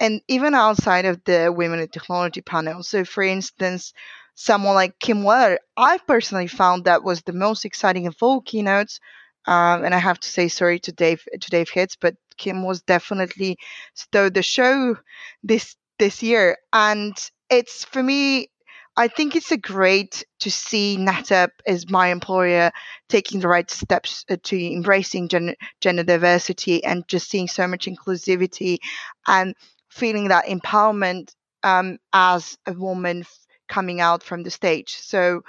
and 0.00 0.20
even 0.28 0.54
outside 0.54 1.04
of 1.04 1.22
the 1.24 1.52
women 1.54 1.78
in 1.78 1.88
technology 1.88 2.40
panel. 2.40 2.82
So 2.82 3.04
for 3.04 3.22
instance 3.22 3.92
someone 4.34 4.74
like 4.74 4.98
kim 4.98 5.24
weller 5.24 5.58
i 5.76 5.98
personally 6.08 6.46
found 6.46 6.84
that 6.84 7.04
was 7.04 7.20
the 7.22 7.34
most 7.34 7.66
exciting 7.66 8.06
of 8.06 8.16
all 8.22 8.40
keynotes 8.40 8.98
um, 9.46 9.84
and 9.84 9.94
i 9.94 9.98
have 9.98 10.18
to 10.18 10.26
say 10.26 10.48
sorry 10.48 10.78
to 10.78 10.90
dave 10.90 11.22
to 11.38 11.50
dave 11.50 11.68
hitz 11.68 11.96
but 11.96 12.14
kim 12.38 12.64
was 12.64 12.80
definitely 12.80 13.58
stole 13.92 14.30
the 14.30 14.42
show 14.42 14.96
this 15.42 15.76
this 16.02 16.22
year. 16.22 16.58
And 16.72 17.14
it's 17.52 17.84
for 17.86 18.02
me 18.02 18.48
I 18.96 19.08
think 19.08 19.36
it's 19.36 19.52
a 19.52 19.56
great 19.56 20.24
to 20.40 20.50
see 20.50 20.98
NetApp 21.00 21.50
as 21.66 21.90
my 21.90 22.08
employer 22.08 22.72
taking 23.08 23.40
the 23.40 23.48
right 23.48 23.70
steps 23.70 24.24
uh, 24.30 24.36
to 24.44 24.56
embracing 24.74 25.28
gen- 25.28 25.56
gender 25.80 26.02
diversity 26.02 26.84
and 26.84 27.08
just 27.08 27.30
seeing 27.30 27.48
so 27.48 27.66
much 27.68 27.86
inclusivity 27.86 28.78
and 29.26 29.54
feeling 29.90 30.28
that 30.28 30.46
empowerment 30.46 31.34
um, 31.62 31.98
as 32.12 32.58
a 32.66 32.74
woman 32.74 33.20
f- 33.22 33.46
coming 33.68 34.00
out 34.02 34.22
from 34.22 34.42
the 34.42 34.50
stage. 34.50 34.96
So, 34.96 35.42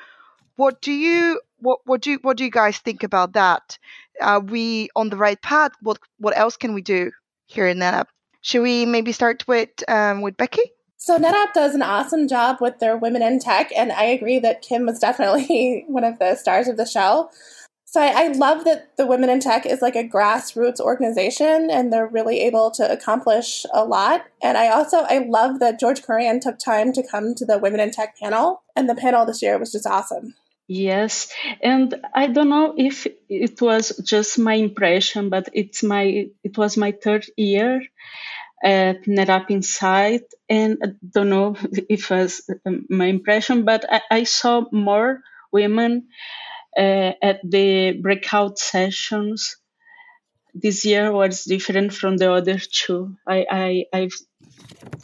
what 0.55 0.81
do 0.81 0.91
you 0.91 1.41
what 1.59 1.79
what 1.85 2.01
do 2.01 2.19
what 2.21 2.37
do 2.37 2.45
you 2.45 2.51
guys 2.51 2.77
think 2.79 3.03
about 3.03 3.33
that? 3.33 3.77
Are 4.21 4.39
we 4.41 4.89
on 4.95 5.09
the 5.09 5.17
right 5.17 5.41
path? 5.41 5.73
What 5.81 5.99
what 6.19 6.37
else 6.37 6.57
can 6.57 6.73
we 6.73 6.81
do 6.81 7.11
here 7.47 7.67
in 7.67 7.79
NetApp? 7.79 8.07
Should 8.41 8.63
we 8.63 8.85
maybe 8.85 9.11
start 9.13 9.47
with 9.47 9.69
um, 9.89 10.21
with 10.21 10.37
Becky? 10.37 10.63
So 11.03 11.19
NetApp 11.19 11.51
does 11.51 11.75
an 11.75 11.81
awesome 11.81 12.29
job 12.29 12.59
with 12.61 12.79
their 12.79 12.95
women 12.95 13.21
in 13.21 13.37
tech, 13.37 13.73
and 13.75 13.91
I 13.91 14.05
agree 14.05 14.39
that 14.39 14.61
Kim 14.61 14.85
was 14.85 14.99
definitely 14.99 15.83
one 15.89 16.05
of 16.05 16.17
the 16.17 16.35
stars 16.35 16.69
of 16.69 16.77
the 16.77 16.85
show. 16.85 17.29
So 17.83 17.99
I, 17.99 18.23
I, 18.23 18.27
love 18.29 18.63
that 18.63 18.95
the 18.95 19.05
Women 19.05 19.29
in 19.29 19.41
Tech 19.41 19.65
is 19.65 19.81
like 19.81 19.97
a 19.97 20.07
grassroots 20.07 20.79
organization, 20.79 21.69
and 21.69 21.91
they're 21.91 22.07
really 22.07 22.39
able 22.39 22.71
to 22.71 22.89
accomplish 22.89 23.65
a 23.73 23.83
lot. 23.83 24.23
And 24.41 24.57
I 24.57 24.69
also 24.69 24.99
I 24.99 25.17
love 25.27 25.59
that 25.59 25.77
George 25.77 26.03
Kurian 26.03 26.39
took 26.39 26.57
time 26.57 26.93
to 26.93 27.05
come 27.05 27.35
to 27.35 27.45
the 27.45 27.59
Women 27.59 27.81
in 27.81 27.91
Tech 27.91 28.17
panel, 28.17 28.63
and 28.73 28.87
the 28.87 28.95
panel 28.95 29.25
this 29.25 29.41
year 29.41 29.59
was 29.59 29.73
just 29.73 29.85
awesome. 29.85 30.35
Yes, 30.69 31.33
and 31.61 31.93
I 32.15 32.27
don't 32.27 32.49
know 32.49 32.75
if 32.77 33.07
it 33.27 33.61
was 33.61 33.89
just 34.05 34.39
my 34.39 34.53
impression, 34.53 35.29
but 35.29 35.49
it's 35.51 35.83
my 35.83 36.29
it 36.45 36.57
was 36.57 36.77
my 36.77 36.93
third 36.93 37.25
year 37.35 37.81
at 38.63 39.03
NetApp 39.05 39.51
Insight, 39.51 40.23
and 40.49 40.77
I 40.83 40.87
don't 41.13 41.29
know 41.29 41.55
if 41.89 42.09
it 42.11 42.15
was 42.15 42.49
um, 42.65 42.85
my 42.89 43.05
impression, 43.07 43.65
but 43.65 43.85
I, 43.91 44.01
I 44.09 44.23
saw 44.23 44.65
more 44.71 45.21
women 45.51 46.07
uh, 46.77 47.13
at 47.21 47.41
the 47.43 47.93
breakout 48.01 48.57
sessions. 48.59 49.57
This 50.53 50.85
year 50.85 51.11
was 51.11 51.43
different 51.43 51.93
from 51.93 52.17
the 52.17 52.31
other 52.31 52.59
two. 52.59 53.17
I 53.27 53.45
I 53.49 53.85
I've, 53.93 54.15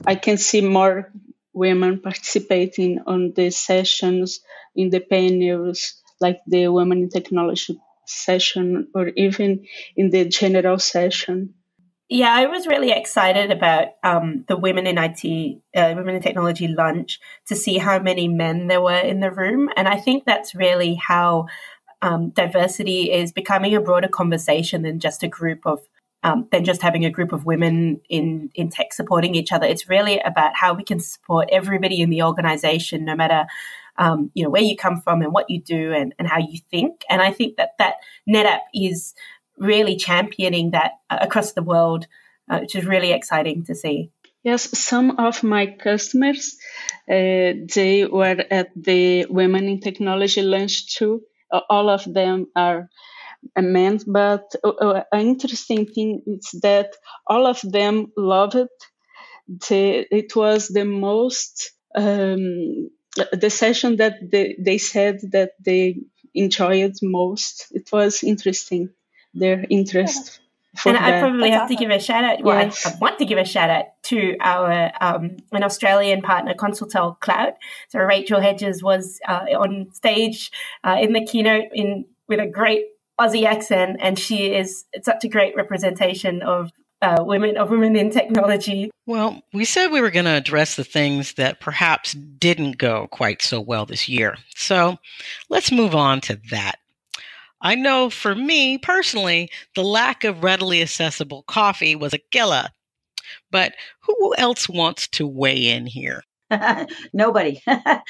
I 0.06 0.16
can 0.16 0.38
see 0.38 0.62
more 0.62 1.12
women 1.54 2.00
participating 2.00 3.00
on 3.06 3.34
the 3.36 3.50
sessions 3.52 4.42
in 4.76 4.90
the 4.90 5.00
panels, 5.02 6.02
like 6.22 6.40
the 6.48 6.68
Women 6.70 7.04
in 7.04 7.10
Technology 7.10 7.80
session, 8.06 8.88
or 8.96 9.10
even 9.10 9.66
in 9.96 10.10
the 10.10 10.26
general 10.26 10.80
session. 10.80 11.56
Yeah, 12.12 12.34
I 12.34 12.48
was 12.48 12.66
really 12.66 12.90
excited 12.92 13.52
about 13.52 13.90
um, 14.04 14.44
the 14.48 14.58
Women 14.58 14.88
in 14.88 14.98
IT, 14.98 15.62
uh, 15.76 15.94
Women 15.96 16.16
in 16.16 16.22
Technology 16.24 16.68
lunch 16.68 17.20
to 17.48 17.56
see 17.56 17.78
how 17.78 18.00
many 18.00 18.28
men 18.28 18.66
there 18.66 18.82
were 18.82 18.98
in 18.98 19.20
the 19.20 19.30
room. 19.30 19.70
And 19.76 19.88
I 19.88 19.98
think 19.98 20.26
that's 20.26 20.56
really 20.56 20.96
how 20.96 21.46
um, 22.02 22.30
diversity 22.32 23.12
is 23.12 23.32
becoming 23.32 23.76
a 23.76 23.82
broader 23.82 24.08
conversation 24.08 24.82
than 24.82 25.00
just 25.00 25.22
a 25.22 25.28
group 25.28 25.68
of 25.68 25.82
um, 26.22 26.48
than 26.52 26.66
just 26.66 26.82
having 26.82 27.06
a 27.06 27.12
group 27.12 27.32
of 27.32 27.46
women 27.46 28.02
in 28.10 28.50
in 28.56 28.70
tech 28.70 28.92
supporting 28.92 29.36
each 29.36 29.52
other. 29.52 29.68
It's 29.68 29.88
really 29.88 30.20
about 30.20 30.56
how 30.56 30.74
we 30.74 30.84
can 30.84 31.00
support 31.00 31.48
everybody 31.52 32.02
in 32.02 32.10
the 32.10 32.24
organization, 32.24 33.06
no 33.06 33.16
matter 33.16 33.46
um, 34.00 34.32
you 34.34 34.44
know 34.44 34.50
where 34.50 34.64
you 34.64 34.76
come 34.76 35.00
from 35.00 35.22
and 35.22 35.32
what 35.32 35.50
you 35.50 35.62
do 35.62 35.94
and, 35.94 36.16
and 36.18 36.28
how 36.28 36.40
you 36.40 36.60
think. 36.72 37.04
And 37.10 37.22
I 37.22 37.32
think 37.32 37.58
that 37.58 37.72
that 37.78 37.96
NetApp 38.28 38.62
is 38.74 39.14
really 39.60 39.96
championing 39.96 40.72
that 40.72 40.94
uh, 41.10 41.18
across 41.22 41.54
the 41.54 41.64
world, 41.64 42.08
uh, 42.50 42.60
which 42.60 42.76
is 42.76 42.86
really 42.86 43.12
exciting 43.12 43.66
to 43.66 43.76
see. 43.76 44.12
Yes, 44.44 44.78
some 44.80 45.20
of 45.20 45.44
my 45.44 45.68
customers, 45.68 46.56
uh, 47.10 47.52
they 47.76 48.08
were 48.10 48.44
at 48.50 48.70
the 48.76 49.26
Women 49.30 49.68
in 49.68 49.82
Technology 49.82 50.42
lunch 50.42 50.96
too. 50.96 51.24
All 51.52 51.90
of 51.90 52.06
them 52.06 52.48
are 52.56 52.90
men, 53.58 54.00
but 54.08 54.54
uh, 54.64 54.70
uh, 54.70 55.04
an 55.12 55.28
interesting 55.28 55.86
thing 55.88 56.22
is 56.26 56.60
that 56.62 56.94
all 57.28 57.48
of 57.48 57.60
them 57.64 58.12
loved 58.16 58.56
it. 58.56 58.70
It 59.70 60.36
was 60.36 60.68
the 60.68 60.86
most 60.86 61.72
um, 61.96 62.90
the 63.32 63.50
session 63.50 63.98
that 63.98 64.16
they, 64.32 64.56
they 64.60 64.78
said 64.78 65.20
that 65.32 65.52
they 65.60 66.02
enjoyed 66.34 66.96
most. 67.02 67.68
It 67.72 67.90
was 67.92 68.24
interesting 68.24 68.90
their 69.34 69.66
interest. 69.70 70.40
and 70.86 70.98
I 70.98 71.20
probably 71.20 71.50
That's 71.50 71.54
have 71.54 71.62
awesome. 71.64 71.76
to 71.76 71.84
give 71.84 71.92
a 71.92 72.00
shout 72.00 72.24
out. 72.24 72.44
Well, 72.44 72.66
yes. 72.66 72.86
I, 72.86 72.92
I, 72.92 72.98
want 73.00 73.20
to 73.20 73.26
give 73.26 73.38
a 73.38 73.46
shout 73.46 73.70
out 73.70 73.86
to 74.04 74.38
our 74.40 74.92
um, 75.02 75.38
an 75.52 75.64
Australian 75.64 76.22
partner, 76.22 76.54
Consultel 76.54 77.20
Cloud. 77.20 77.54
So 77.90 78.00
Rachel 78.00 78.40
Hedges 78.40 78.84
was 78.84 79.20
uh, 79.28 79.46
on 79.58 79.92
stage 79.94 80.52
uh, 80.84 80.98
in 81.00 81.14
the 81.14 81.26
keynote 81.26 81.66
in 81.74 82.06
with 82.28 82.40
a 82.40 82.48
great 82.48 82.86
Aussie 83.20 83.46
accent, 83.46 83.98
and 84.00 84.18
she 84.18 84.54
is 84.54 84.86
such 85.02 85.24
a 85.26 85.28
great 85.28 85.56
representation 85.56 86.42
of 86.42 86.72
uh, 87.02 87.18
women 87.20 87.58
of 87.58 87.70
women 87.70 87.96
in 87.96 88.10
technology. 88.10 88.92
Well, 89.06 89.42
we 89.54 89.66
said 89.66 89.88
we 89.88 90.02
were 90.02 90.12
going 90.12 90.26
to 90.26 90.32
address 90.32 90.76
the 90.76 90.84
things 90.84 91.34
that 91.34 91.60
perhaps 91.60 92.14
didn't 92.14 92.78
go 92.78 93.08
quite 93.08 93.42
so 93.42 93.60
well 93.60 93.86
this 93.86 94.08
year. 94.08 94.38
So 94.56 94.98
let's 95.50 95.72
move 95.72 95.96
on 95.96 96.22
to 96.22 96.40
that. 96.52 96.80
I 97.62 97.76
know 97.76 98.10
for 98.10 98.36
me 98.36 98.78
personally, 98.78 99.50
the 99.76 99.84
lack 99.84 100.24
of 100.24 100.44
readily 100.44 100.82
accessible 100.82 101.44
coffee 101.44 101.96
was 101.96 102.14
a 102.14 102.20
killer. 102.32 102.70
But 103.52 103.74
who 104.02 104.36
else 104.38 104.70
wants 104.70 105.08
to 105.10 105.28
weigh 105.28 105.70
in 105.70 105.86
here? 105.86 106.24
Nobody. 107.14 107.62
well, 107.68 108.02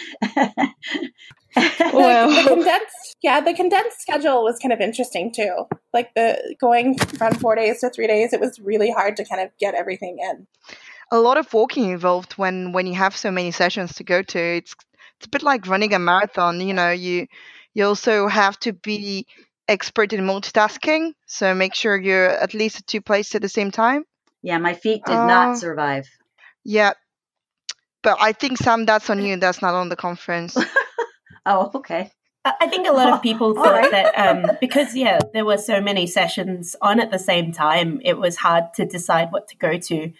the, 2.30 2.36
the 2.36 2.46
condensed, 2.48 3.18
yeah, 3.22 3.42
the 3.42 3.54
condensed 3.54 4.02
schedule 4.02 4.44
was 4.44 4.60
kind 4.60 4.72
of 4.72 4.80
interesting 4.80 5.32
too. 5.32 5.66
Like 5.94 6.14
the 6.16 6.56
going 6.60 6.98
from 6.98 7.36
four 7.36 7.56
days 7.56 7.82
to 7.82 7.90
three 7.90 8.08
days, 8.08 8.34
it 8.34 8.40
was 8.40 8.60
really 8.60 8.92
hard 8.92 9.18
to 9.18 9.26
kind 9.26 9.42
of 9.42 9.50
get 9.60 9.76
everything 9.76 10.18
in. 10.20 10.48
A 11.12 11.20
lot 11.20 11.38
of 11.38 11.52
walking 11.54 11.90
involved 11.90 12.34
when 12.34 12.72
when 12.72 12.88
you 12.88 12.96
have 12.96 13.16
so 13.16 13.32
many 13.32 13.52
sessions 13.52 13.94
to 13.96 14.04
go 14.04 14.22
to. 14.22 14.40
It's 14.40 14.76
it's 15.18 15.26
a 15.26 15.30
bit 15.30 15.44
like 15.44 15.68
running 15.68 15.94
a 15.94 16.00
marathon. 16.00 16.62
You 16.62 16.74
know, 16.74 16.92
you 16.92 17.28
you 17.74 17.86
also 17.86 18.28
have 18.28 18.60
to 18.60 18.74
be 18.74 19.26
expert 19.68 20.14
in 20.14 20.22
multitasking, 20.22 21.14
so 21.26 21.54
make 21.54 21.76
sure 21.76 21.96
you're 21.96 22.30
at 22.30 22.54
least 22.54 22.80
at 22.80 22.88
two 22.88 23.02
places 23.02 23.36
at 23.36 23.42
the 23.42 23.50
same 23.50 23.72
time. 23.72 24.04
Yeah, 24.42 24.58
my 24.58 24.74
feet 24.74 25.04
did 25.06 25.16
uh, 25.16 25.28
not 25.28 25.58
survive. 25.58 26.08
Yeah, 26.64 26.94
but 28.02 28.18
I 28.20 28.32
think 28.32 28.58
Sam, 28.58 28.86
that's 28.86 29.10
on 29.10 29.24
you. 29.24 29.38
That's 29.38 29.62
not 29.62 29.74
on 29.74 29.90
the 29.90 29.96
conference. 29.96 30.58
oh, 31.46 31.72
okay. 31.76 32.12
I 32.46 32.68
think 32.68 32.88
a 32.88 32.92
lot 32.92 33.14
of 33.14 33.22
people 33.30 33.54
thought 33.54 33.74
right. 33.74 33.92
that 33.92 34.18
um, 34.18 34.58
because 34.62 34.96
yeah, 34.96 35.20
there 35.34 35.46
were 35.46 35.58
so 35.58 35.82
many 35.82 36.08
sessions 36.08 36.76
on 36.82 37.00
at 37.00 37.12
the 37.12 37.20
same 37.20 37.52
time, 37.52 38.02
it 38.04 38.18
was 38.18 38.38
hard 38.38 38.74
to 38.76 38.86
decide 38.86 39.32
what 39.32 39.48
to 39.50 39.58
go 39.58 39.78
to. 39.78 40.12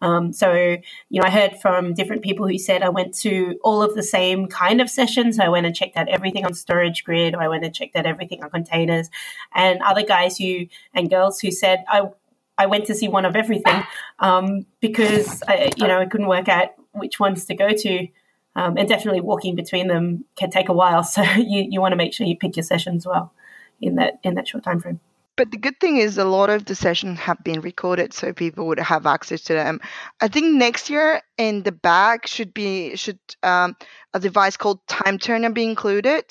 Um, 0.00 0.32
so, 0.32 0.52
you 0.52 1.20
know, 1.20 1.26
I 1.26 1.30
heard 1.30 1.60
from 1.60 1.94
different 1.94 2.22
people 2.22 2.46
who 2.46 2.58
said 2.58 2.82
I 2.82 2.88
went 2.88 3.14
to 3.20 3.58
all 3.62 3.82
of 3.82 3.94
the 3.94 4.02
same 4.02 4.46
kind 4.46 4.80
of 4.80 4.90
sessions. 4.90 5.38
I 5.38 5.48
went 5.48 5.66
and 5.66 5.74
checked 5.74 5.96
out 5.96 6.08
everything 6.08 6.44
on 6.44 6.54
Storage 6.54 7.04
Grid. 7.04 7.34
I 7.34 7.48
went 7.48 7.64
and 7.64 7.74
checked 7.74 7.96
out 7.96 8.06
everything 8.06 8.42
on 8.42 8.50
containers, 8.50 9.10
and 9.54 9.80
other 9.82 10.02
guys 10.02 10.38
who 10.38 10.66
and 10.94 11.10
girls 11.10 11.40
who 11.40 11.50
said 11.50 11.84
I 11.88 12.08
I 12.56 12.66
went 12.66 12.86
to 12.86 12.94
see 12.94 13.08
one 13.08 13.24
of 13.24 13.36
everything 13.36 13.84
um, 14.18 14.66
because 14.80 15.42
I, 15.46 15.70
you 15.76 15.86
know 15.86 15.98
I 15.98 16.06
couldn't 16.06 16.28
work 16.28 16.48
out 16.48 16.70
which 16.92 17.20
ones 17.20 17.44
to 17.46 17.54
go 17.54 17.70
to. 17.72 18.08
Um, 18.56 18.76
and 18.76 18.88
definitely 18.88 19.20
walking 19.20 19.54
between 19.54 19.86
them 19.86 20.24
can 20.34 20.50
take 20.50 20.68
a 20.68 20.72
while. 20.72 21.04
So 21.12 21.22
you, 21.22 21.68
you 21.70 21.80
want 21.80 21.92
to 21.92 21.96
make 21.96 22.12
sure 22.12 22.26
you 22.26 22.36
pick 22.36 22.56
your 22.56 22.64
sessions 22.64 23.06
well 23.06 23.32
in 23.80 23.94
that 23.96 24.18
in 24.24 24.34
that 24.34 24.48
short 24.48 24.64
time 24.64 24.80
frame. 24.80 24.98
But 25.38 25.52
the 25.52 25.56
good 25.56 25.78
thing 25.78 25.98
is 25.98 26.18
a 26.18 26.24
lot 26.24 26.50
of 26.50 26.64
the 26.64 26.74
sessions 26.74 27.20
have 27.20 27.44
been 27.44 27.60
recorded, 27.60 28.12
so 28.12 28.32
people 28.32 28.66
would 28.66 28.80
have 28.80 29.06
access 29.06 29.42
to 29.42 29.54
them. 29.54 29.78
I 30.20 30.26
think 30.26 30.56
next 30.56 30.90
year 30.90 31.22
in 31.36 31.62
the 31.62 31.70
back 31.70 32.26
should 32.26 32.52
be 32.52 32.96
should 32.96 33.20
um, 33.44 33.76
a 34.12 34.18
device 34.18 34.56
called 34.56 34.84
Time 34.88 35.16
Turner 35.16 35.50
be 35.50 35.62
included. 35.62 36.24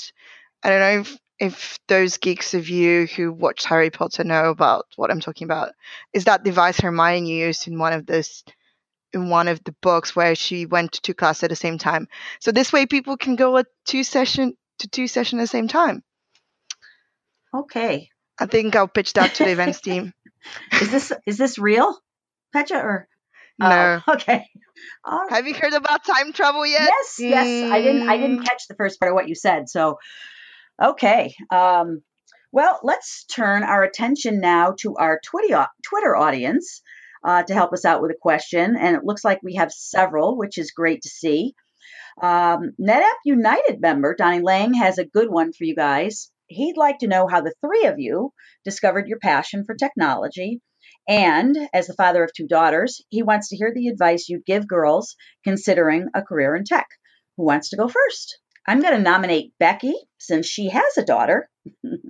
I 0.61 0.69
don't 0.69 0.81
know 0.81 0.99
if 0.99 1.17
if 1.39 1.79
those 1.87 2.17
geeks 2.17 2.53
of 2.53 2.67
you 2.67 3.07
who 3.07 3.31
watch 3.31 3.63
Harry 3.63 3.89
Potter 3.89 4.25
know 4.25 4.49
about 4.49 4.87
what 4.97 5.09
I'm 5.09 5.21
talking 5.21 5.45
about. 5.45 5.71
Is 6.11 6.25
that 6.25 6.43
device 6.43 6.77
Hermione 6.77 7.31
used 7.31 7.65
in 7.65 7.79
one 7.79 7.93
of 7.93 8.05
those 8.07 8.43
in 9.13 9.29
one 9.29 9.47
of 9.47 9.63
the 9.63 9.75
books 9.81 10.17
where 10.17 10.35
she 10.35 10.65
went 10.65 10.91
to 10.91 11.01
two 11.01 11.13
classes 11.13 11.43
at 11.43 11.49
the 11.49 11.55
same 11.55 11.77
time. 11.77 12.09
So 12.41 12.51
this 12.51 12.73
way 12.73 12.85
people 12.85 13.15
can 13.15 13.37
go 13.37 13.55
a 13.55 13.63
two 13.85 14.03
session 14.03 14.57
to 14.79 14.89
two 14.89 15.07
session 15.07 15.39
at 15.39 15.43
the 15.43 15.47
same 15.47 15.69
time. 15.69 16.03
Okay. 17.53 18.09
I 18.39 18.45
think 18.45 18.75
I'll 18.75 18.87
pitch 18.87 19.13
that 19.13 19.35
to 19.35 19.45
the 19.45 19.51
events 19.51 19.81
team. 19.81 20.13
is 20.81 20.91
this 20.91 21.13
is 21.25 21.37
this 21.37 21.57
real, 21.57 21.97
Petra? 22.53 22.77
Or 22.77 23.07
no? 23.59 24.01
Oh, 24.07 24.13
okay. 24.13 24.47
Right. 25.05 25.31
Have 25.31 25.47
you 25.47 25.53
heard 25.53 25.73
about 25.73 26.05
time 26.05 26.33
travel 26.33 26.65
yet? 26.65 26.89
Yes, 26.89 27.15
yes. 27.19 27.71
I 27.71 27.81
didn't. 27.81 28.09
I 28.09 28.17
didn't 28.17 28.39
mm. 28.39 28.45
catch 28.45 28.67
the 28.67 28.75
first 28.75 28.99
part 28.99 29.11
of 29.11 29.15
what 29.15 29.27
you 29.27 29.35
said. 29.35 29.69
So, 29.69 29.97
okay. 30.81 31.33
Um, 31.49 32.01
well, 32.51 32.79
let's 32.83 33.25
turn 33.25 33.63
our 33.63 33.83
attention 33.83 34.39
now 34.39 34.75
to 34.79 34.95
our 34.95 35.19
Twitter 35.25 35.67
Twitter 35.83 36.15
audience 36.15 36.81
uh, 37.23 37.43
to 37.43 37.53
help 37.53 37.73
us 37.73 37.85
out 37.85 38.01
with 38.01 38.11
a 38.11 38.19
question, 38.19 38.75
and 38.77 38.95
it 38.95 39.03
looks 39.03 39.25
like 39.25 39.41
we 39.41 39.55
have 39.55 39.71
several, 39.71 40.37
which 40.37 40.57
is 40.57 40.71
great 40.71 41.01
to 41.01 41.09
see. 41.09 41.55
Um, 42.21 42.73
NetApp 42.79 43.19
United 43.25 43.79
member 43.79 44.15
Donnie 44.15 44.41
Lang 44.41 44.73
has 44.73 44.97
a 44.97 45.05
good 45.05 45.29
one 45.29 45.53
for 45.53 45.65
you 45.65 45.75
guys 45.75 46.31
he'd 46.47 46.77
like 46.77 46.99
to 46.99 47.07
know 47.07 47.27
how 47.27 47.41
the 47.41 47.53
three 47.61 47.85
of 47.85 47.99
you 47.99 48.31
discovered 48.65 49.07
your 49.07 49.19
passion 49.19 49.63
for 49.65 49.75
technology. 49.75 50.61
And 51.07 51.57
as 51.73 51.87
the 51.87 51.93
father 51.93 52.23
of 52.23 52.31
two 52.35 52.47
daughters, 52.47 53.01
he 53.09 53.23
wants 53.23 53.49
to 53.49 53.55
hear 53.55 53.71
the 53.73 53.87
advice 53.87 54.27
you 54.27 54.41
give 54.45 54.67
girls 54.67 55.15
considering 55.43 56.07
a 56.13 56.21
career 56.21 56.55
in 56.55 56.65
tech. 56.65 56.87
Who 57.37 57.45
wants 57.45 57.69
to 57.69 57.77
go 57.77 57.87
first? 57.87 58.39
I'm 58.67 58.81
going 58.81 58.95
to 58.95 59.01
nominate 59.01 59.53
Becky 59.59 59.95
since 60.17 60.45
she 60.45 60.69
has 60.69 60.97
a 60.97 61.05
daughter 61.05 61.49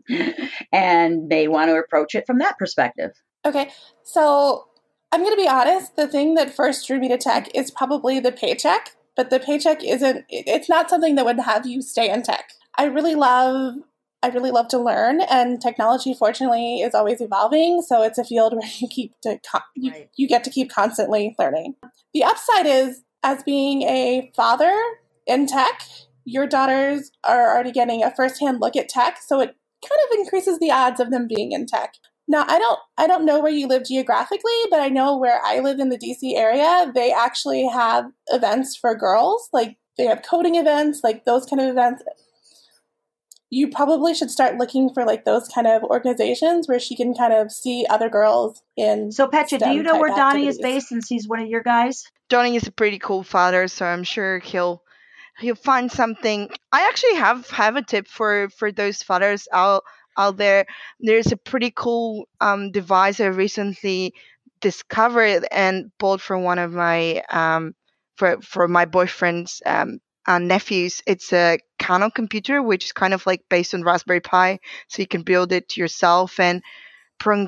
and 0.72 1.27
may 1.27 1.48
want 1.48 1.70
to 1.70 1.75
approach 1.75 2.15
it 2.15 2.25
from 2.25 2.39
that 2.39 2.58
perspective. 2.58 3.12
Okay, 3.46 3.70
so 4.03 4.65
I'm 5.12 5.22
going 5.22 5.36
to 5.36 5.41
be 5.41 5.48
honest. 5.48 5.96
The 5.96 6.08
thing 6.08 6.34
that 6.34 6.56
first 6.56 6.88
drew 6.88 7.00
me 7.00 7.10
to 7.10 7.17
tech 7.17 7.53
is 7.53 7.70
probably 7.70 8.20
the 8.20 8.32
paycheck, 8.32 8.96
but 9.15 9.29
the 9.29 9.39
paycheck 9.39 9.84
isn't, 9.84 10.25
it's 10.29 10.67
not 10.67 10.89
something 10.89 11.13
that 11.15 11.25
would 11.25 11.39
have 11.39 11.67
you 11.67 11.84
stay 11.84 12.10
in 12.10 12.24
tech. 12.24 12.50
I 12.75 12.86
really 12.86 13.15
love 13.15 13.75
I 14.24 14.29
really 14.29 14.51
love 14.51 14.67
to 14.69 14.79
learn, 14.79 15.21
and 15.21 15.62
technology, 15.62 16.13
fortunately, 16.13 16.81
is 16.81 16.95
always 16.95 17.21
evolving. 17.21 17.81
So 17.81 18.03
it's 18.03 18.17
a 18.17 18.24
field 18.24 18.53
where 18.57 18.69
you 18.79 18.88
keep 18.88 19.13
to 19.21 19.39
you, 19.75 19.91
right. 19.91 20.09
you 20.15 20.27
get 20.27 20.43
to 20.45 20.50
keep 20.50 20.71
constantly 20.71 21.36
learning. 21.38 21.75
The 22.13 22.24
upside 22.24 22.65
is, 22.65 23.03
as 23.24 23.43
being 23.43 23.83
a 23.83 24.31
father 24.36 24.74
in 25.25 25.47
tech, 25.47 25.83
your 26.25 26.47
daughters 26.47 27.12
are 27.24 27.53
already 27.53 27.71
getting 27.71 28.03
a 28.03 28.13
firsthand 28.15 28.59
look 28.59 28.75
at 28.75 28.89
tech, 28.89 29.19
so 29.25 29.39
it 29.39 29.55
kind 29.88 30.01
of 30.12 30.19
increases 30.19 30.59
the 30.59 30.71
odds 30.71 31.00
of 31.00 31.12
them 31.12 31.27
being 31.27 31.51
in 31.51 31.65
tech. 31.65 31.95
Now, 32.27 32.43
I 32.47 32.59
don't 32.59 32.79
I 32.97 33.07
don't 33.07 33.25
know 33.25 33.39
where 33.39 33.51
you 33.51 33.67
live 33.67 33.86
geographically, 33.86 34.51
but 34.69 34.81
I 34.81 34.89
know 34.89 35.17
where 35.17 35.39
I 35.43 35.59
live 35.59 35.79
in 35.79 35.89
the 35.89 35.97
DC 35.97 36.36
area, 36.36 36.91
they 36.93 37.13
actually 37.13 37.67
have 37.67 38.12
events 38.27 38.75
for 38.75 38.95
girls, 38.95 39.47
like 39.53 39.77
they 39.97 40.05
have 40.05 40.24
coding 40.24 40.55
events, 40.55 41.01
like 41.03 41.25
those 41.25 41.45
kind 41.45 41.62
of 41.62 41.69
events 41.69 42.03
you 43.50 43.70
probably 43.70 44.13
should 44.13 44.30
start 44.30 44.58
looking 44.58 44.94
for 44.94 45.06
like 45.06 45.24
those 45.24 45.48
kind 45.48 45.68
of 45.68 45.84
organizations 45.84 46.68
where 46.68 46.80
she 46.80 46.96
can 46.96 47.13
kind 47.13 47.34
of 47.34 47.51
see 47.51 47.86
other 47.89 48.10
girls 48.10 48.62
in. 48.75 49.12
So, 49.12 49.27
Petra, 49.27 49.60
do 49.60 49.70
you 49.72 49.84
know 49.84 50.00
where 50.00 50.13
Donnie 50.13 50.48
is 50.48 50.58
based 50.58 50.89
since 50.89 51.08
he's 51.08 51.27
one 51.27 51.39
of 51.39 51.48
your 51.48 51.63
guys? 51.63 52.04
Donnie 52.30 52.56
is 52.56 52.68
a 52.68 52.72
pretty 52.72 53.00
cool 53.00 53.24
father, 53.24 53.68
so 53.68 53.86
I'm 53.86 54.04
sure 54.04 54.39
he'll 54.39 54.84
he'll 55.39 55.56
find 55.56 55.92
something. 55.92 56.50
I 56.72 56.88
actually 56.88 57.16
have 57.16 57.50
have 57.50 57.75
a 57.77 57.82
tip 57.82 58.08
for 58.08 58.50
for 58.50 58.72
those 58.72 59.01
fathers 59.01 59.48
out 59.54 59.84
out 60.18 60.36
there. 60.38 60.66
There's 61.00 61.32
a 61.32 61.38
pretty 61.38 61.72
cool 61.72 62.27
um, 62.42 62.72
device 62.72 63.22
I 63.22 63.27
recently 63.27 64.13
discovered 64.60 65.46
and 65.51 65.92
bought 66.00 66.20
from 66.20 66.44
one 66.44 66.60
of 66.60 66.74
my 66.74 67.24
um, 67.30 67.75
for 68.18 68.42
for 68.42 68.68
my 68.68 68.84
boyfriend's 68.84 69.62
um, 69.66 70.00
uh, 70.27 70.39
nephews. 70.39 71.01
It's 71.07 71.31
a 71.34 71.60
Kano 71.79 72.10
computer, 72.10 72.62
which 72.62 72.86
is 72.86 72.91
kind 72.91 73.13
of 73.13 73.25
like 73.25 73.43
based 73.50 73.74
on 73.74 73.84
Raspberry 73.84 74.19
Pi, 74.19 74.60
so 74.88 75.01
you 75.01 75.07
can 75.07 75.24
build 75.24 75.51
it 75.51 75.77
yourself. 75.77 76.39
And 76.39 76.62
pro- 77.19 77.48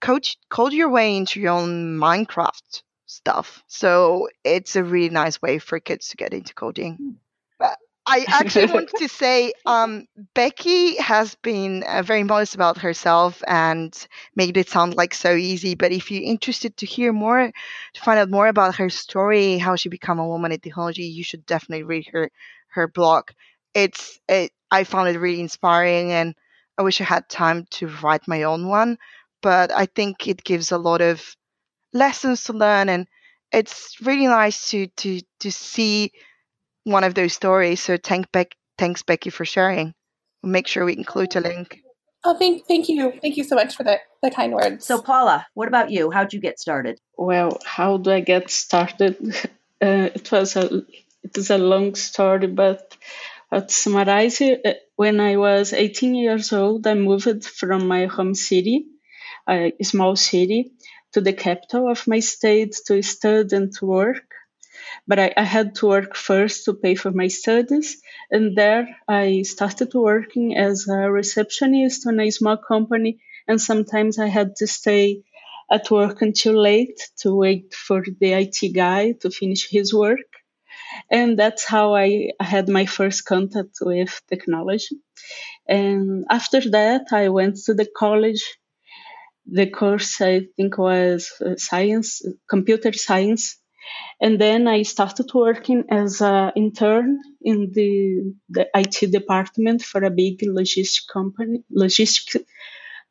code, 0.00 0.28
code 0.48 0.72
your 0.72 0.90
way 0.90 1.16
into 1.16 1.40
your 1.40 1.52
own 1.52 1.98
Minecraft 1.98 2.82
stuff. 3.06 3.62
So 3.66 4.28
it's 4.42 4.76
a 4.76 4.84
really 4.84 5.10
nice 5.10 5.40
way 5.40 5.58
for 5.58 5.78
kids 5.78 6.08
to 6.08 6.16
get 6.16 6.32
into 6.34 6.54
coding. 6.54 6.96
Hmm. 6.96 7.10
I 8.06 8.26
actually 8.28 8.66
wanted 8.66 8.94
to 8.98 9.08
say 9.08 9.52
um, 9.64 10.06
Becky 10.34 10.96
has 10.96 11.34
been 11.36 11.82
uh, 11.84 12.02
very 12.02 12.22
modest 12.22 12.54
about 12.54 12.78
herself 12.78 13.42
and 13.46 13.94
made 14.36 14.56
it 14.56 14.68
sound 14.68 14.94
like 14.94 15.14
so 15.14 15.34
easy. 15.34 15.74
But 15.74 15.92
if 15.92 16.10
you're 16.10 16.22
interested 16.22 16.76
to 16.78 16.86
hear 16.86 17.12
more, 17.12 17.50
to 17.94 18.00
find 18.00 18.18
out 18.18 18.30
more 18.30 18.46
about 18.46 18.76
her 18.76 18.90
story, 18.90 19.58
how 19.58 19.76
she 19.76 19.88
became 19.88 20.18
a 20.18 20.26
woman 20.26 20.52
in 20.52 20.60
technology, 20.60 21.04
you 21.04 21.24
should 21.24 21.46
definitely 21.46 21.84
read 21.84 22.06
her 22.12 22.30
her 22.72 22.88
blog. 22.88 23.30
It's 23.72 24.20
it, 24.28 24.52
I 24.70 24.84
found 24.84 25.08
it 25.08 25.18
really 25.18 25.40
inspiring, 25.40 26.12
and 26.12 26.34
I 26.76 26.82
wish 26.82 27.00
I 27.00 27.04
had 27.04 27.28
time 27.28 27.66
to 27.72 27.88
write 28.02 28.28
my 28.28 28.42
own 28.42 28.68
one. 28.68 28.98
But 29.40 29.70
I 29.72 29.86
think 29.86 30.28
it 30.28 30.44
gives 30.44 30.72
a 30.72 30.78
lot 30.78 31.00
of 31.00 31.36
lessons 31.92 32.44
to 32.44 32.52
learn, 32.52 32.88
and 32.88 33.06
it's 33.52 33.96
really 34.02 34.26
nice 34.26 34.70
to 34.70 34.88
to 34.88 35.20
to 35.40 35.52
see 35.52 36.12
one 36.84 37.04
of 37.04 37.14
those 37.14 37.32
stories. 37.32 37.82
So 37.82 37.96
thank 37.96 38.30
Beck, 38.32 38.54
thanks 38.78 39.02
Becky 39.02 39.30
for 39.30 39.44
sharing. 39.44 39.94
We'll 40.42 40.52
make 40.52 40.66
sure 40.66 40.84
we 40.84 40.96
include 40.96 41.34
a 41.36 41.40
link. 41.40 41.80
Oh, 42.24 42.36
thank, 42.38 42.66
thank 42.66 42.88
you. 42.88 43.12
Thank 43.20 43.36
you 43.36 43.44
so 43.44 43.54
much 43.54 43.76
for 43.76 43.84
the, 43.84 43.98
the 44.22 44.30
kind 44.30 44.52
words. 44.52 44.86
So, 44.86 45.02
Paula, 45.02 45.46
what 45.52 45.68
about 45.68 45.90
you? 45.90 46.10
How'd 46.10 46.32
you 46.32 46.40
get 46.40 46.58
started? 46.58 46.98
Well, 47.18 47.58
how 47.64 47.98
do 47.98 48.10
I 48.10 48.20
get 48.20 48.50
started? 48.50 49.16
Uh, 49.82 50.08
it 50.14 50.30
was 50.32 50.56
a 50.56 50.76
it 51.24 51.36
is 51.36 51.50
a 51.50 51.58
long 51.58 51.94
story, 51.94 52.46
but 52.46 52.96
to 53.52 53.68
summarize 53.68 54.40
it, 54.40 54.62
uh, 54.64 54.72
when 54.96 55.20
I 55.20 55.36
was 55.36 55.74
18 55.74 56.14
years 56.14 56.52
old, 56.54 56.86
I 56.86 56.94
moved 56.94 57.44
from 57.44 57.86
my 57.86 58.06
home 58.06 58.34
city, 58.34 58.86
a 59.46 59.72
small 59.82 60.16
city, 60.16 60.72
to 61.12 61.20
the 61.20 61.32
capital 61.32 61.90
of 61.90 62.06
my 62.06 62.20
state 62.20 62.76
to 62.86 63.02
study 63.02 63.56
and 63.56 63.74
to 63.74 63.84
work 63.84 64.33
but 65.06 65.18
I, 65.18 65.32
I, 65.36 65.42
had 65.42 65.74
to 65.76 65.86
work 65.86 66.16
first 66.16 66.64
to 66.64 66.74
pay 66.74 66.94
for 66.94 67.10
my 67.10 67.28
studies. 67.28 68.00
And 68.30 68.56
there 68.56 68.88
I 69.08 69.42
started 69.42 69.92
working 69.94 70.56
as 70.56 70.88
a 70.88 71.10
receptionist 71.10 72.06
on 72.06 72.20
a 72.20 72.30
small 72.30 72.56
company. 72.56 73.20
And 73.46 73.60
sometimes 73.60 74.18
I 74.18 74.28
had 74.28 74.56
to 74.56 74.66
stay 74.66 75.22
at 75.70 75.90
work 75.90 76.22
until 76.22 76.60
late 76.60 77.00
to 77.18 77.34
wait 77.34 77.74
for 77.74 78.04
the 78.20 78.34
IT 78.34 78.72
guy 78.74 79.12
to 79.20 79.30
finish 79.30 79.68
his 79.68 79.92
work. 79.92 80.30
And 81.10 81.38
that's 81.38 81.64
how 81.64 81.94
I 81.94 82.30
had 82.40 82.68
my 82.68 82.86
first 82.86 83.24
contact 83.24 83.78
with 83.80 84.20
technology. 84.28 84.96
And 85.68 86.24
after 86.30 86.60
that, 86.70 87.06
I 87.12 87.28
went 87.28 87.56
to 87.64 87.74
the 87.74 87.86
college. 87.96 88.42
The 89.46 89.68
course 89.68 90.20
I 90.20 90.46
think 90.56 90.78
was 90.78 91.30
uh, 91.40 91.56
science, 91.56 92.22
computer 92.48 92.92
science 92.92 93.58
and 94.20 94.40
then 94.40 94.68
I 94.68 94.82
started 94.82 95.30
working 95.34 95.84
as 95.90 96.20
an 96.20 96.52
intern 96.56 97.20
in 97.42 97.72
the, 97.72 98.34
the 98.48 98.66
IT 98.74 99.10
department 99.10 99.82
for 99.82 100.02
a 100.04 100.10
big 100.10 100.40
logistic 100.40 101.08
company. 101.12 101.64
Logistic 101.76 102.44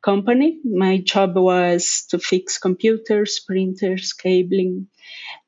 company. 0.02 0.58
My 0.64 0.98
job 0.98 1.36
was 1.36 2.06
to 2.10 2.18
fix 2.18 2.58
computers, 2.58 3.40
printers, 3.46 4.12
cabling, 4.12 4.88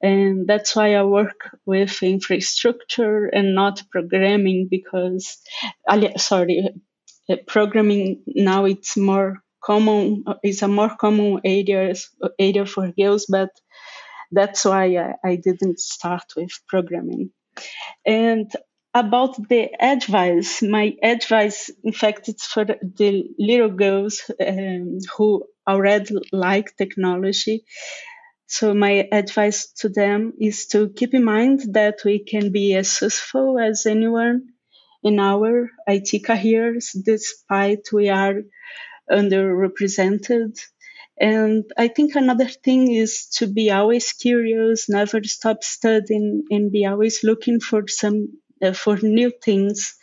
and 0.01 0.47
that's 0.47 0.75
why 0.75 0.95
I 0.95 1.03
work 1.03 1.57
with 1.67 2.03
infrastructure 2.03 3.27
and 3.27 3.55
not 3.55 3.83
programming 3.91 4.69
because, 4.71 5.39
sorry, 6.17 6.71
uh, 7.29 7.37
programming 7.47 8.23
now 8.27 8.65
it's 8.65 8.97
more 8.97 9.43
common. 9.63 10.25
It's 10.43 10.63
a 10.63 10.69
more 10.69 10.95
common 10.97 11.41
area 11.45 11.95
area 12.39 12.67
for 12.67 12.93
girls, 12.93 13.27
but 13.29 13.51
that's 14.33 14.65
why 14.65 14.97
I, 14.97 15.15
I 15.25 15.37
didn't 15.37 15.81
start 15.81 16.25
with 16.37 16.51
programming. 16.69 17.31
And 18.05 18.51
about 18.95 19.37
the 19.49 19.69
advice, 19.79 20.63
my 20.63 20.95
advice, 21.03 21.71
in 21.85 21.93
fact, 21.93 22.29
it's 22.29 22.47
for 22.47 22.65
the 22.65 23.25
little 23.39 23.69
girls 23.71 24.31
um, 24.41 24.99
who 25.17 25.45
already 25.69 26.15
like 26.33 26.77
technology. 26.77 27.65
So 28.47 28.75
my 28.75 29.09
advice 29.13 29.73
to 29.81 29.89
them 29.89 30.33
is 30.41 30.69
to 30.69 30.89
keep 30.89 31.15
in 31.15 31.25
mind 31.25 31.75
that 31.75 31.99
we 32.05 32.21
can 32.25 32.53
be 32.53 32.75
as 32.75 32.89
successful 32.89 33.59
as 33.59 33.87
anyone 33.87 34.49
in 35.03 35.19
our 35.19 35.71
IT 35.87 36.25
careers, 36.25 36.93
despite 36.93 37.93
we 37.93 38.09
are 38.09 38.43
underrepresented 39.11 40.59
and 41.19 41.65
I 41.77 41.89
think 41.89 42.15
another 42.15 42.49
thing 42.49 42.93
is 42.93 43.27
to 43.37 43.47
be 43.47 43.71
always 43.71 44.13
curious, 44.13 44.89
never 44.89 45.23
stop 45.25 45.65
studying, 45.65 46.45
and 46.51 46.71
be 46.71 46.85
always 46.87 47.25
looking 47.25 47.61
for 47.61 47.89
some 47.89 48.29
uh, 48.63 48.73
for 48.73 48.97
new 48.99 49.31
things, 49.43 49.97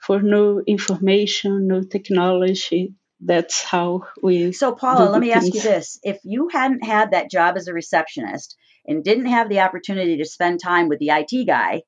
for 0.00 0.20
new 0.20 0.62
information, 0.66 1.68
new 1.68 1.84
technology. 1.84 2.94
That's 3.20 3.62
how 3.62 4.02
we. 4.22 4.52
So, 4.52 4.74
Paula, 4.74 5.08
let 5.08 5.20
me 5.20 5.32
things. 5.32 5.44
ask 5.44 5.54
you 5.54 5.60
this: 5.62 5.98
If 6.02 6.18
you 6.24 6.48
hadn't 6.48 6.84
had 6.84 7.12
that 7.12 7.30
job 7.30 7.56
as 7.56 7.68
a 7.68 7.72
receptionist 7.72 8.56
and 8.86 9.04
didn't 9.04 9.26
have 9.26 9.48
the 9.48 9.60
opportunity 9.60 10.16
to 10.18 10.24
spend 10.24 10.60
time 10.60 10.88
with 10.88 10.98
the 10.98 11.12
IT 11.12 11.46
guy, 11.46 11.82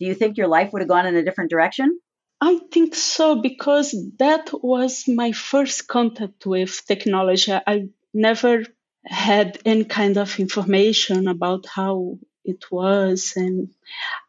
do 0.00 0.06
you 0.06 0.14
think 0.14 0.36
your 0.36 0.48
life 0.48 0.72
would 0.72 0.82
have 0.82 0.88
gone 0.88 1.06
in 1.06 1.16
a 1.16 1.24
different 1.24 1.50
direction? 1.50 1.98
I 2.40 2.60
think 2.70 2.94
so 2.94 3.40
because 3.40 3.94
that 4.18 4.50
was 4.52 5.04
my 5.08 5.32
first 5.32 5.88
contact 5.88 6.44
with 6.44 6.84
technology. 6.86 7.52
I 7.52 7.88
never 8.16 8.64
had 9.04 9.58
any 9.64 9.84
kind 9.84 10.16
of 10.16 10.38
information 10.40 11.28
about 11.28 11.66
how 11.66 12.18
it 12.44 12.64
was 12.70 13.34
and 13.36 13.68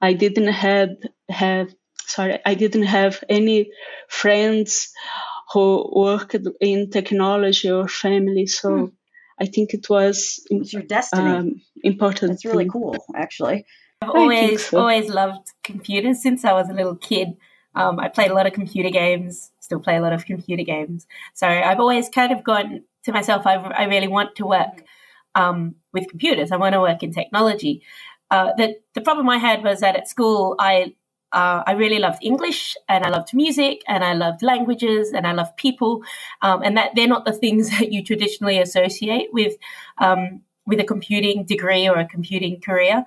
i 0.01 0.13
didn't 0.13 0.53
have 0.53 0.89
have 1.29 1.73
sorry 2.05 2.39
i 2.45 2.53
didn't 2.53 2.83
have 2.83 3.23
any 3.29 3.71
friends 4.07 4.91
who 5.53 5.89
worked 5.95 6.35
in 6.61 6.89
technology 6.89 7.71
or 7.71 7.87
family 7.87 8.45
so 8.45 8.69
hmm. 8.77 8.85
i 9.39 9.45
think 9.45 9.73
it 9.73 9.89
was 9.89 10.45
it's 10.49 10.73
your 10.73 10.83
destiny. 10.83 11.31
um, 11.31 11.61
important 11.83 12.33
it's 12.33 12.45
really 12.45 12.69
cool 12.69 12.95
actually. 13.15 13.65
I've 14.01 14.11
always 14.11 14.67
so. 14.67 14.79
always 14.79 15.09
loved 15.09 15.47
computers 15.63 16.21
since 16.21 16.45
i 16.45 16.53
was 16.53 16.69
a 16.69 16.73
little 16.73 16.95
kid. 16.95 17.29
Um, 17.73 17.99
i 17.99 18.09
played 18.09 18.31
a 18.31 18.35
lot 18.35 18.47
of 18.47 18.53
computer 18.53 18.89
games 18.89 19.51
still 19.59 19.79
play 19.79 19.97
a 19.97 20.01
lot 20.01 20.13
of 20.13 20.25
computer 20.25 20.63
games. 20.63 21.07
So 21.33 21.47
i've 21.47 21.79
always 21.79 22.09
kind 22.09 22.31
of 22.31 22.43
gone 22.43 22.83
to 23.07 23.11
myself, 23.11 23.47
I, 23.47 23.55
I 23.55 23.85
really 23.85 24.07
want 24.07 24.35
to 24.35 24.45
work 24.45 24.83
um, 25.33 25.75
with 25.93 26.07
computers. 26.09 26.51
I 26.51 26.57
want 26.57 26.73
to 26.73 26.81
work 26.81 27.03
in 27.03 27.11
technology. 27.11 27.83
Uh, 28.29 28.51
the, 28.57 28.75
the 28.93 29.01
problem 29.01 29.29
I 29.29 29.37
had 29.37 29.63
was 29.63 29.79
that 29.79 29.95
at 29.95 30.07
school, 30.07 30.55
I 30.59 30.93
uh, 31.33 31.61
I 31.67 31.73
really 31.73 31.99
loved 31.99 32.19
English 32.21 32.77
and 32.87 33.03
I 33.03 33.09
loved 33.09 33.33
music 33.33 33.81
and 33.85 34.01
I 34.01 34.13
loved 34.13 34.41
languages 34.41 35.11
and 35.11 35.27
I 35.27 35.33
loved 35.33 35.57
people, 35.57 36.03
um, 36.41 36.61
and 36.63 36.77
that 36.77 36.91
they're 36.95 37.07
not 37.07 37.25
the 37.25 37.33
things 37.33 37.69
that 37.79 37.91
you 37.91 38.03
traditionally 38.03 38.59
associate 38.59 39.29
with 39.33 39.55
um, 39.97 40.41
with 40.65 40.79
a 40.79 40.85
computing 40.85 41.45
degree 41.45 41.87
or 41.87 41.97
a 41.97 42.05
computing 42.05 42.61
career. 42.61 43.03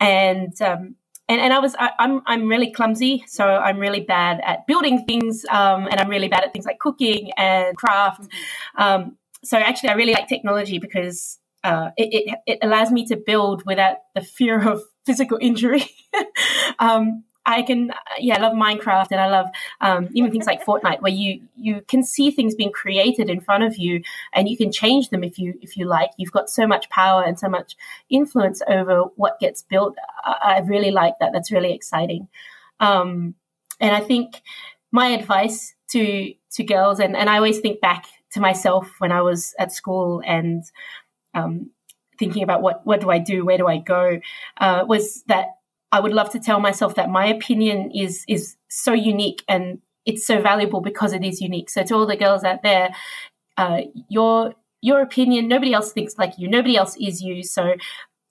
And 0.00 0.60
um, 0.62 0.96
and, 1.28 1.40
and 1.40 1.52
I 1.52 1.60
was 1.60 1.76
I, 1.78 1.86
am 1.86 1.92
I'm, 1.98 2.22
I'm 2.26 2.48
really 2.48 2.72
clumsy, 2.72 3.24
so 3.28 3.46
I'm 3.46 3.78
really 3.78 4.00
bad 4.00 4.40
at 4.44 4.66
building 4.66 5.04
things, 5.06 5.44
um, 5.48 5.86
and 5.86 6.00
I'm 6.00 6.08
really 6.08 6.28
bad 6.28 6.42
at 6.42 6.52
things 6.52 6.66
like 6.66 6.80
cooking 6.80 7.30
and 7.36 7.76
craft. 7.76 8.22
Mm-hmm. 8.22 9.10
So 9.42 9.56
actually, 9.56 9.90
I 9.90 9.94
really 9.94 10.12
like 10.12 10.28
technology 10.28 10.78
because 10.78 11.38
uh, 11.64 11.90
it, 11.96 12.08
it, 12.12 12.38
it 12.46 12.58
allows 12.62 12.90
me 12.90 13.06
to 13.06 13.16
build 13.16 13.64
without 13.66 13.98
the 14.14 14.20
fear 14.20 14.60
of 14.68 14.82
physical 15.06 15.38
injury. 15.40 15.84
um, 16.78 17.24
I 17.46 17.62
can, 17.62 17.90
yeah, 18.18 18.36
I 18.36 18.40
love 18.40 18.52
Minecraft 18.52 19.08
and 19.10 19.20
I 19.20 19.28
love 19.28 19.46
um, 19.80 20.08
even 20.12 20.30
things 20.30 20.46
like 20.46 20.64
Fortnite, 20.64 21.00
where 21.00 21.12
you 21.12 21.40
you 21.56 21.82
can 21.88 22.04
see 22.04 22.30
things 22.30 22.54
being 22.54 22.70
created 22.70 23.30
in 23.30 23.40
front 23.40 23.64
of 23.64 23.78
you, 23.78 24.02
and 24.34 24.48
you 24.48 24.56
can 24.56 24.70
change 24.70 25.08
them 25.08 25.24
if 25.24 25.38
you 25.38 25.58
if 25.62 25.76
you 25.76 25.86
like. 25.86 26.10
You've 26.18 26.32
got 26.32 26.50
so 26.50 26.66
much 26.66 26.90
power 26.90 27.24
and 27.24 27.38
so 27.38 27.48
much 27.48 27.76
influence 28.10 28.60
over 28.68 29.04
what 29.16 29.40
gets 29.40 29.62
built. 29.62 29.96
I, 30.22 30.56
I 30.56 30.58
really 30.60 30.90
like 30.90 31.14
that. 31.20 31.32
That's 31.32 31.50
really 31.50 31.72
exciting. 31.72 32.28
Um, 32.78 33.34
and 33.80 33.96
I 33.96 34.00
think 34.00 34.42
my 34.92 35.08
advice 35.08 35.74
to 35.88 36.34
to 36.52 36.62
girls, 36.62 37.00
and, 37.00 37.16
and 37.16 37.30
I 37.30 37.36
always 37.36 37.58
think 37.60 37.80
back 37.80 38.06
to 38.32 38.40
myself 38.40 38.88
when 38.98 39.12
I 39.12 39.22
was 39.22 39.54
at 39.58 39.72
school 39.72 40.22
and 40.26 40.62
um, 41.34 41.70
thinking 42.18 42.42
about 42.42 42.62
what 42.62 42.86
what 42.86 43.00
do 43.00 43.10
I 43.10 43.18
do, 43.18 43.44
where 43.44 43.58
do 43.58 43.66
I 43.66 43.78
go, 43.78 44.20
uh, 44.58 44.84
was 44.86 45.22
that 45.24 45.46
I 45.92 46.00
would 46.00 46.12
love 46.12 46.30
to 46.30 46.40
tell 46.40 46.60
myself 46.60 46.94
that 46.94 47.10
my 47.10 47.26
opinion 47.26 47.90
is 47.92 48.24
is 48.28 48.56
so 48.68 48.92
unique 48.92 49.42
and 49.48 49.80
it's 50.06 50.26
so 50.26 50.40
valuable 50.40 50.80
because 50.80 51.12
it 51.12 51.24
is 51.24 51.40
unique. 51.40 51.70
So 51.70 51.82
to 51.82 51.94
all 51.94 52.06
the 52.06 52.16
girls 52.16 52.44
out 52.44 52.62
there, 52.62 52.94
uh, 53.56 53.82
your 54.08 54.54
your 54.80 55.02
opinion, 55.02 55.48
nobody 55.48 55.74
else 55.74 55.92
thinks 55.92 56.16
like 56.18 56.34
you, 56.38 56.48
nobody 56.48 56.76
else 56.76 56.96
is 57.00 57.20
you. 57.20 57.42
So 57.42 57.74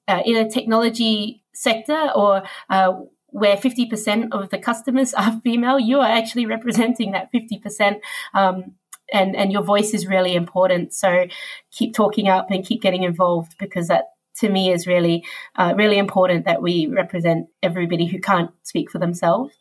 uh, 0.08 0.22
in 0.26 0.36
a 0.36 0.50
technology 0.50 1.44
sector 1.54 2.12
or 2.16 2.44
uh, 2.70 2.94
where 3.28 3.58
50% 3.58 4.30
of 4.32 4.50
the 4.50 4.58
customers 4.58 5.14
are 5.22 5.40
female, 5.42 5.80
you 5.80 6.00
are 6.00 6.10
actually 6.10 6.46
representing 6.46 7.12
that 7.12 7.32
50%. 7.32 8.00
Um, 8.34 8.76
and 9.14 9.36
and 9.36 9.52
your 9.52 9.64
voice 9.64 9.94
is 9.94 10.08
really 10.08 10.36
important. 10.36 10.94
So 10.94 11.28
keep 11.72 11.94
talking 11.94 12.28
up 12.28 12.52
and 12.52 12.66
keep 12.66 12.82
getting 12.82 13.04
involved 13.04 13.56
because 13.60 13.88
that 13.88 14.06
to 14.38 14.50
me 14.50 14.72
is 14.72 14.88
really 14.88 15.26
uh, 15.56 15.74
really 15.78 15.98
important 15.98 16.46
that 16.46 16.62
we 16.62 16.88
represent 16.88 17.48
everybody 17.62 18.06
who 18.06 18.20
can't 18.20 18.52
speak 18.64 18.90
for 18.90 19.00
themselves. 19.00 19.54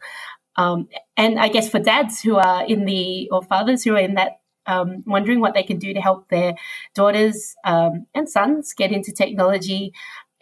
Um, 0.56 0.88
and 1.16 1.38
I 1.38 1.48
guess 1.48 1.68
for 1.68 1.78
dads 1.78 2.20
who 2.20 2.36
are 2.36 2.64
in 2.64 2.84
the 2.84 3.28
or 3.30 3.42
fathers 3.42 3.84
who 3.84 3.94
are 3.94 4.00
in 4.00 4.14
that 4.14 4.40
um, 4.66 5.02
wondering 5.06 5.40
what 5.40 5.54
they 5.54 5.62
can 5.62 5.78
do 5.78 5.94
to 5.94 6.00
help 6.00 6.28
their 6.28 6.54
daughters 6.94 7.54
um, 7.64 8.06
and 8.14 8.28
sons 8.28 8.74
get 8.74 8.92
into 8.92 9.12
technology. 9.12 9.92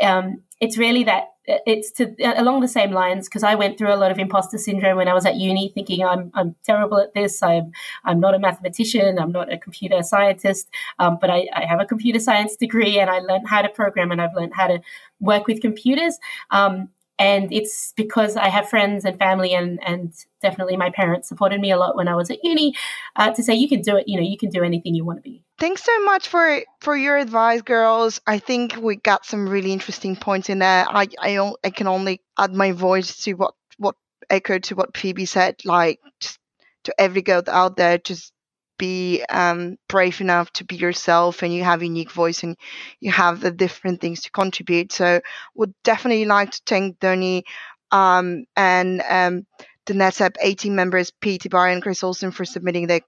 Um, 0.01 0.43
it's 0.61 0.77
really 0.77 1.05
that 1.05 1.29
it's 1.47 1.91
to 1.93 2.15
along 2.41 2.61
the 2.61 2.69
same 2.69 2.91
lines 2.91 3.29
because 3.29 3.43
I 3.45 3.55
went 3.55 3.79
through 3.79 3.93
a 3.93 3.97
lot 3.97 4.11
of 4.11 4.19
imposter 4.19 4.59
syndrome 4.59 4.97
when 4.97 5.09
I 5.09 5.15
was 5.15 5.25
at 5.25 5.37
uni, 5.37 5.69
thinking 5.69 6.05
I'm 6.05 6.31
I'm 6.35 6.57
terrible 6.65 6.99
at 6.99 7.15
this. 7.15 7.43
I'm 7.43 7.73
I'm 8.05 8.21
not 8.21 8.35
a 8.35 8.39
mathematician. 8.39 9.19
I'm 9.19 9.33
not 9.33 9.53
a 9.53 9.59
computer 9.59 10.03
scientist, 10.03 10.69
um, 10.99 11.19
but 11.21 11.31
I, 11.31 11.49
I, 11.55 11.65
have 11.65 11.81
a 11.81 11.87
computer 11.87 12.19
science 12.19 12.57
degree 12.57 12.99
and 12.99 13.09
I 13.09 13.21
learned 13.21 13.47
how 13.49 13.63
to 13.63 13.69
program 13.69 14.11
and 14.11 14.21
I've 14.21 14.35
learned 14.35 14.55
how 14.55 14.67
to 14.67 14.81
work 15.21 15.47
with 15.47 15.61
computers. 15.61 16.19
Um, 16.51 16.89
and 17.19 17.53
it's 17.53 17.93
because 17.97 18.37
I 18.37 18.49
have 18.49 18.69
friends 18.69 19.05
and 19.05 19.19
family 19.19 19.55
and 19.55 19.79
and 19.87 20.13
definitely 20.43 20.77
my 20.77 20.91
parents 20.91 21.29
supported 21.29 21.61
me 21.61 21.71
a 21.71 21.79
lot 21.79 21.97
when 21.97 22.09
I 22.09 22.15
was 22.15 22.31
at 22.31 22.43
uni 22.45 22.75
uh, 23.17 23.33
to 23.33 23.43
say 23.43 23.55
you 23.55 23.69
can 23.69 23.83
do 23.83 23.97
it. 23.97 24.09
You 24.09 24.21
know, 24.21 24.27
you 24.27 24.37
can 24.37 24.51
do 24.51 24.63
anything 24.65 24.95
you 24.95 25.05
want 25.05 25.19
to 25.19 25.23
be. 25.23 25.36
Thanks 25.59 25.83
so 25.85 26.05
much 26.05 26.29
for 26.29 26.61
for 26.81 26.97
your 26.97 27.17
advice, 27.17 27.63
girls. 27.63 28.21
I 28.27 28.39
think 28.39 28.77
we 28.77 28.97
got 28.97 29.25
some 29.25 29.49
really 29.49 29.73
interesting 29.73 30.15
points 30.17 30.51
in 30.51 30.59
there. 30.59 30.85
I 30.89 31.09
I, 31.19 31.53
I 31.65 31.71
can 31.71 31.87
only 31.87 32.21
add 32.39 32.55
my 32.55 32.73
voice 32.73 33.25
to 33.25 33.33
what 33.35 33.55
what 33.79 33.95
echo 34.29 34.59
to 34.59 34.75
what 34.75 34.97
Phoebe 34.97 35.25
said. 35.25 35.57
Like 35.65 35.99
just 36.21 36.39
to 36.85 37.01
every 37.01 37.23
girl 37.23 37.43
out 37.49 37.77
there, 37.77 37.97
just 37.97 38.33
be 38.79 39.25
um, 39.31 39.79
brave 39.89 40.21
enough 40.21 40.53
to 40.53 40.65
be 40.65 40.77
yourself 40.77 41.43
and 41.43 41.55
you 41.55 41.65
have 41.65 41.81
a 41.81 41.87
unique 41.87 42.13
voice 42.13 42.43
and 42.43 42.57
you 43.01 43.11
have 43.11 43.41
the 43.41 43.51
different 43.51 44.03
things 44.03 44.21
to 44.23 44.31
contribute. 44.31 44.93
So 44.93 45.23
would 45.55 45.73
definitely 45.83 46.27
like 46.27 46.51
to 46.51 46.61
thank 46.67 47.01
Donny 47.01 47.45
um, 47.91 48.45
and 48.55 49.03
um, 49.09 49.47
the 49.87 49.95
NetApp 49.95 50.37
A 50.43 50.55
team 50.55 50.75
members, 50.75 51.11
Pete 51.11 51.49
Barry 51.49 51.73
and 51.73 51.83
Chris 51.83 52.05
Olsen 52.05 52.33
for 52.33 52.45
submitting 52.45 52.87
the, 52.87 53.01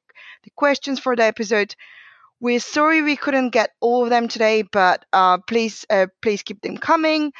the 0.44 0.50
questions 0.56 0.98
for 0.98 1.14
the 1.14 1.24
episode. 1.24 1.74
We're 2.40 2.60
sorry 2.60 3.02
we 3.02 3.16
couldn't 3.16 3.50
get 3.50 3.70
all 3.80 4.04
of 4.04 4.10
them 4.10 4.28
today, 4.28 4.62
but 4.62 5.04
uh, 5.12 5.38
please 5.38 5.84
uh, 5.90 6.06
please 6.22 6.42
keep 6.42 6.62
them 6.62 6.76
coming 6.78 7.32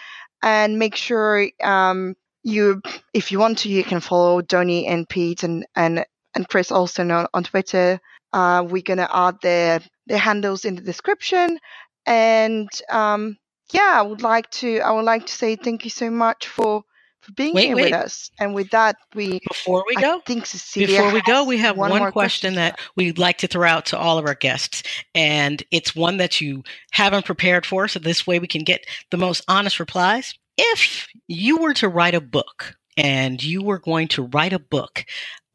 and 0.42 0.78
make 0.78 0.96
sure 0.96 1.48
um, 1.62 2.14
you, 2.42 2.80
if 3.14 3.30
you 3.32 3.38
want 3.38 3.58
to, 3.58 3.68
you 3.68 3.84
can 3.84 4.00
follow 4.00 4.40
Donny 4.40 4.86
and 4.86 5.08
Pete 5.08 5.42
and, 5.42 5.66
and 5.76 6.04
and 6.34 6.48
Chris 6.48 6.72
Olsen 6.72 7.10
on, 7.10 7.26
on 7.34 7.44
Twitter. 7.44 8.00
Uh, 8.32 8.64
we're 8.68 8.82
gonna 8.82 9.08
add 9.12 9.36
their 9.42 9.80
their 10.06 10.18
handles 10.18 10.64
in 10.64 10.74
the 10.74 10.82
description, 10.82 11.58
and 12.06 12.68
um, 12.90 13.36
yeah, 13.72 13.94
I 13.96 14.02
would 14.02 14.22
like 14.22 14.50
to 14.62 14.80
I 14.80 14.90
would 14.92 15.04
like 15.04 15.26
to 15.26 15.32
say 15.32 15.56
thank 15.56 15.84
you 15.84 15.90
so 15.90 16.10
much 16.10 16.48
for 16.48 16.82
for 17.28 17.34
being 17.34 17.54
wait, 17.54 17.66
here 17.66 17.76
wait. 17.76 17.92
with 17.92 18.00
us. 18.00 18.30
And 18.40 18.54
with 18.54 18.70
that, 18.70 18.96
we 19.14 19.40
before 19.46 19.84
we 19.86 19.94
go, 19.96 20.16
I 20.16 20.20
think 20.20 20.46
Cecilia. 20.46 20.98
Before 20.98 21.12
we 21.12 21.22
go, 21.22 21.44
we 21.44 21.58
have 21.58 21.76
one, 21.76 21.90
one 21.90 22.00
question, 22.00 22.12
question 22.12 22.54
that 22.54 22.80
we'd 22.96 23.18
like 23.18 23.38
to 23.38 23.46
throw 23.46 23.68
out 23.68 23.86
to 23.86 23.98
all 23.98 24.18
of 24.18 24.26
our 24.26 24.34
guests, 24.34 24.82
and 25.14 25.62
it's 25.70 25.94
one 25.94 26.16
that 26.16 26.40
you 26.40 26.64
haven't 26.92 27.26
prepared 27.26 27.66
for, 27.66 27.88
so 27.88 27.98
this 27.98 28.26
way 28.26 28.38
we 28.38 28.48
can 28.48 28.64
get 28.64 28.86
the 29.10 29.16
most 29.16 29.44
honest 29.48 29.78
replies. 29.78 30.34
If 30.56 31.06
you 31.28 31.58
were 31.58 31.74
to 31.74 31.88
write 31.88 32.14
a 32.14 32.20
book 32.20 32.76
and 32.96 33.42
you 33.42 33.62
were 33.62 33.78
going 33.78 34.08
to 34.08 34.24
write 34.24 34.52
a 34.52 34.58
book 34.58 35.04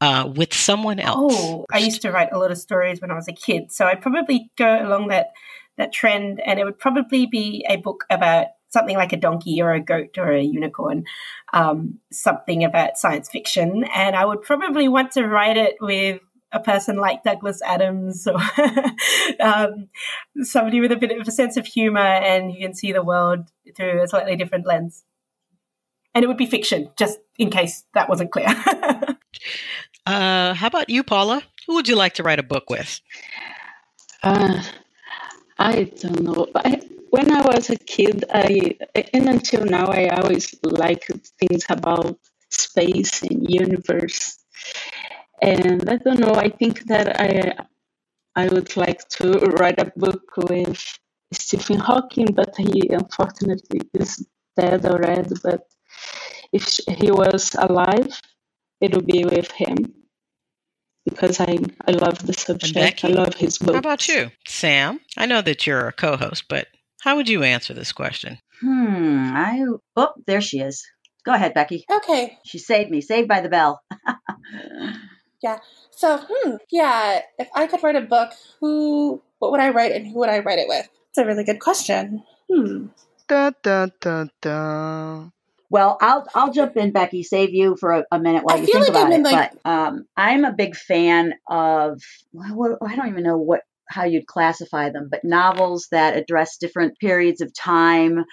uh, 0.00 0.30
with 0.34 0.54
someone 0.54 0.98
else. 0.98 1.34
Oh, 1.36 1.66
I 1.70 1.78
used 1.78 2.02
to 2.02 2.10
write 2.10 2.30
a 2.32 2.38
lot 2.38 2.50
of 2.50 2.58
stories 2.58 3.00
when 3.00 3.10
I 3.10 3.14
was 3.14 3.28
a 3.28 3.32
kid, 3.32 3.72
so 3.72 3.86
I'd 3.86 4.00
probably 4.00 4.50
go 4.56 4.86
along 4.86 5.08
that 5.08 5.32
that 5.76 5.92
trend, 5.92 6.40
and 6.40 6.60
it 6.60 6.64
would 6.64 6.78
probably 6.78 7.26
be 7.26 7.66
a 7.68 7.76
book 7.76 8.04
about 8.08 8.46
something 8.74 8.96
like 8.96 9.14
a 9.14 9.16
donkey 9.16 9.62
or 9.62 9.72
a 9.72 9.80
goat 9.80 10.18
or 10.18 10.30
a 10.30 10.42
unicorn, 10.42 11.04
um, 11.54 11.98
something 12.12 12.62
about 12.62 12.98
science 12.98 13.30
fiction, 13.30 13.84
and 13.94 14.14
I 14.14 14.26
would 14.26 14.42
probably 14.42 14.88
want 14.88 15.12
to 15.12 15.26
write 15.26 15.56
it 15.56 15.76
with 15.80 16.20
a 16.52 16.60
person 16.60 16.96
like 16.96 17.24
Douglas 17.24 17.62
Adams 17.62 18.26
or 18.26 18.38
um, 19.40 19.88
somebody 20.42 20.80
with 20.80 20.92
a 20.92 20.96
bit 20.96 21.18
of 21.18 21.26
a 21.26 21.32
sense 21.32 21.56
of 21.56 21.66
humor 21.66 21.98
and 21.98 22.52
you 22.52 22.60
can 22.60 22.74
see 22.74 22.92
the 22.92 23.02
world 23.02 23.48
through 23.76 24.02
a 24.02 24.06
slightly 24.06 24.36
different 24.36 24.64
lens. 24.64 25.04
And 26.14 26.22
it 26.22 26.28
would 26.28 26.36
be 26.36 26.46
fiction, 26.46 26.90
just 26.96 27.18
in 27.38 27.50
case 27.50 27.82
that 27.94 28.08
wasn't 28.08 28.30
clear. 28.30 28.46
Uh, 30.06 30.52
how 30.52 30.66
about 30.66 30.90
you, 30.90 31.02
Paula? 31.02 31.42
Who 31.66 31.74
would 31.74 31.88
you 31.88 31.96
like 31.96 32.14
to 32.14 32.22
write 32.22 32.38
a 32.38 32.42
book 32.42 32.68
with? 32.68 33.00
Uh, 34.22 34.62
I 35.58 35.84
don't 35.84 36.22
know. 36.22 36.46
I, 36.54 36.80
when 37.10 37.32
I 37.32 37.42
was 37.42 37.70
a 37.70 37.76
kid, 37.76 38.24
I 38.32 38.76
and 39.14 39.28
until 39.28 39.64
now, 39.64 39.86
I 39.86 40.08
always 40.08 40.54
liked 40.64 41.10
things 41.40 41.64
about 41.68 42.18
space 42.50 43.22
and 43.22 43.46
universe. 43.48 44.38
And 45.42 45.88
I 45.88 45.96
don't 45.98 46.20
know. 46.20 46.34
I 46.34 46.50
think 46.50 46.86
that 46.86 47.20
I 47.20 47.54
I 48.36 48.48
would 48.48 48.76
like 48.76 49.08
to 49.20 49.32
write 49.58 49.80
a 49.80 49.92
book 49.96 50.24
with 50.36 50.82
Stephen 51.32 51.78
Hawking, 51.80 52.34
but 52.34 52.54
he 52.56 52.88
unfortunately 52.90 53.82
is 53.94 54.26
dead 54.56 54.86
already. 54.86 55.34
But 55.42 55.62
if 56.52 56.80
he 56.88 57.10
was 57.10 57.54
alive, 57.58 58.20
it 58.80 58.94
would 58.94 59.06
be 59.06 59.24
with 59.24 59.50
him 59.52 59.76
because 61.04 61.40
I 61.40 61.58
I 61.86 61.92
love 61.92 62.26
the 62.26 62.32
subject. 62.32 63.04
I 63.04 63.08
love 63.08 63.34
his 63.34 63.58
book. 63.58 63.74
How 63.74 63.78
about 63.78 64.08
you, 64.08 64.30
Sam? 64.46 65.00
I 65.16 65.26
know 65.26 65.42
that 65.42 65.66
you're 65.66 65.88
a 65.88 65.92
co-host, 65.92 66.44
but 66.48 66.68
how 67.00 67.16
would 67.16 67.28
you 67.28 67.42
answer 67.42 67.74
this 67.74 67.92
question? 67.92 68.38
Hmm. 68.60 69.32
I 69.34 69.64
oh, 69.96 70.12
there 70.26 70.40
she 70.40 70.60
is. 70.60 70.86
Go 71.24 71.32
ahead, 71.32 71.54
Becky. 71.54 71.84
Okay. 71.90 72.38
She 72.44 72.58
saved 72.58 72.90
me. 72.90 73.00
Saved 73.00 73.28
by 73.28 73.40
the 73.40 73.48
bell. 73.48 73.82
yeah. 75.42 75.58
So, 75.90 76.20
hmm. 76.28 76.56
Yeah. 76.70 77.20
If 77.38 77.48
I 77.54 77.66
could 77.66 77.82
write 77.82 77.96
a 77.96 78.00
book, 78.00 78.32
who? 78.60 79.22
What 79.38 79.50
would 79.50 79.60
I 79.60 79.70
write, 79.70 79.92
and 79.92 80.06
who 80.06 80.20
would 80.20 80.30
I 80.30 80.38
write 80.38 80.58
it 80.58 80.68
with? 80.68 80.88
It's 81.10 81.18
a 81.18 81.26
really 81.26 81.44
good 81.44 81.60
question. 81.60 82.22
Hmm. 82.50 82.86
Da, 83.28 83.50
da, 83.62 83.88
da, 84.00 84.26
da. 84.40 85.28
Well, 85.74 85.98
I'll 86.00 86.24
I'll 86.36 86.52
jump 86.52 86.76
in, 86.76 86.92
Becky. 86.92 87.24
Save 87.24 87.52
you 87.52 87.74
for 87.74 87.90
a, 87.90 88.04
a 88.12 88.20
minute 88.20 88.44
while 88.44 88.58
I 88.58 88.60
you 88.60 88.66
think 88.66 88.78
like 88.78 88.88
about 88.90 89.12
it. 89.12 89.22
Like... 89.22 89.50
But 89.64 89.68
um, 89.68 90.06
I'm 90.16 90.44
a 90.44 90.52
big 90.52 90.76
fan 90.76 91.34
of 91.48 92.00
well, 92.32 92.78
I 92.80 92.94
don't 92.94 93.08
even 93.08 93.24
know 93.24 93.38
what 93.38 93.62
how 93.88 94.04
you'd 94.04 94.28
classify 94.28 94.90
them, 94.90 95.08
but 95.10 95.24
novels 95.24 95.88
that 95.90 96.16
address 96.16 96.58
different 96.58 96.96
periods 97.00 97.40
of 97.40 97.52
time, 97.52 98.24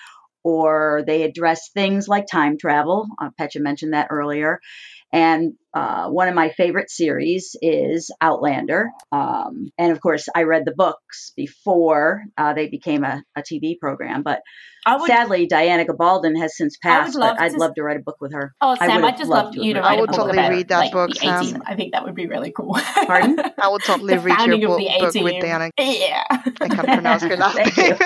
or 0.44 1.04
they 1.08 1.24
address 1.24 1.72
things 1.74 2.08
like 2.08 2.28
time 2.28 2.60
travel. 2.60 3.08
Uh, 3.20 3.32
Petra 3.36 3.60
mentioned 3.60 3.94
that 3.94 4.10
earlier, 4.12 4.60
and 5.14 5.54
uh, 5.74 6.08
one 6.10 6.28
of 6.28 6.36
my 6.36 6.50
favorite 6.50 6.90
series 6.90 7.56
is 7.62 8.12
Outlander. 8.20 8.92
Um, 9.12 9.72
and 9.78 9.92
of 9.92 10.02
course, 10.02 10.28
I 10.34 10.44
read 10.44 10.64
the 10.66 10.74
books 10.76 11.32
before 11.36 12.24
uh, 12.38 12.54
they 12.54 12.68
became 12.68 13.04
a, 13.04 13.24
a, 13.36 13.42
TV 13.42 13.80
program. 13.80 14.22
But 14.22 14.42
would, 14.88 15.08
sadly, 15.08 15.48
Diana 15.48 15.86
Gabaldon 15.86 16.38
has 16.40 16.58
since 16.58 16.78
passed. 16.78 17.16
Love 17.16 17.38
but 17.38 17.44
I'd 17.44 17.52
to, 17.52 17.58
love 17.58 17.74
to 17.76 17.84
write 17.84 17.98
a 17.98 18.04
book 18.04 18.18
with 18.20 18.34
her. 18.34 18.54
Oh, 18.60 18.76
Sam, 18.76 19.04
I'd 19.06 19.18
just 19.18 19.30
love 19.30 19.56
you 19.56 19.74
to 19.74 19.80
write 19.80 19.98
I 19.98 20.02
would 20.02 20.12
totally 20.12 20.40
about, 20.40 20.52
read 20.52 20.68
that 20.70 20.80
like, 20.80 20.92
book, 20.92 21.16
Sam. 21.16 21.64
I 21.66 21.76
think 21.76 21.94
that 21.94 22.04
would 22.04 22.16
be 22.16 22.28
really 22.28 22.52
cool. 22.52 22.74
Pardon? 23.06 23.40
I 23.62 23.70
would 23.70 23.84
totally 23.84 24.18
read 24.18 24.48
your 24.48 24.60
book, 24.60 24.82
book 25.00 25.14
with 25.16 25.42
Diana. 25.42 25.72
Yeah. 25.78 26.24
I 26.30 26.68
can't 26.68 26.88
pronounce 26.88 27.24
her 27.24 27.38
last 27.38 27.78
name 27.78 27.98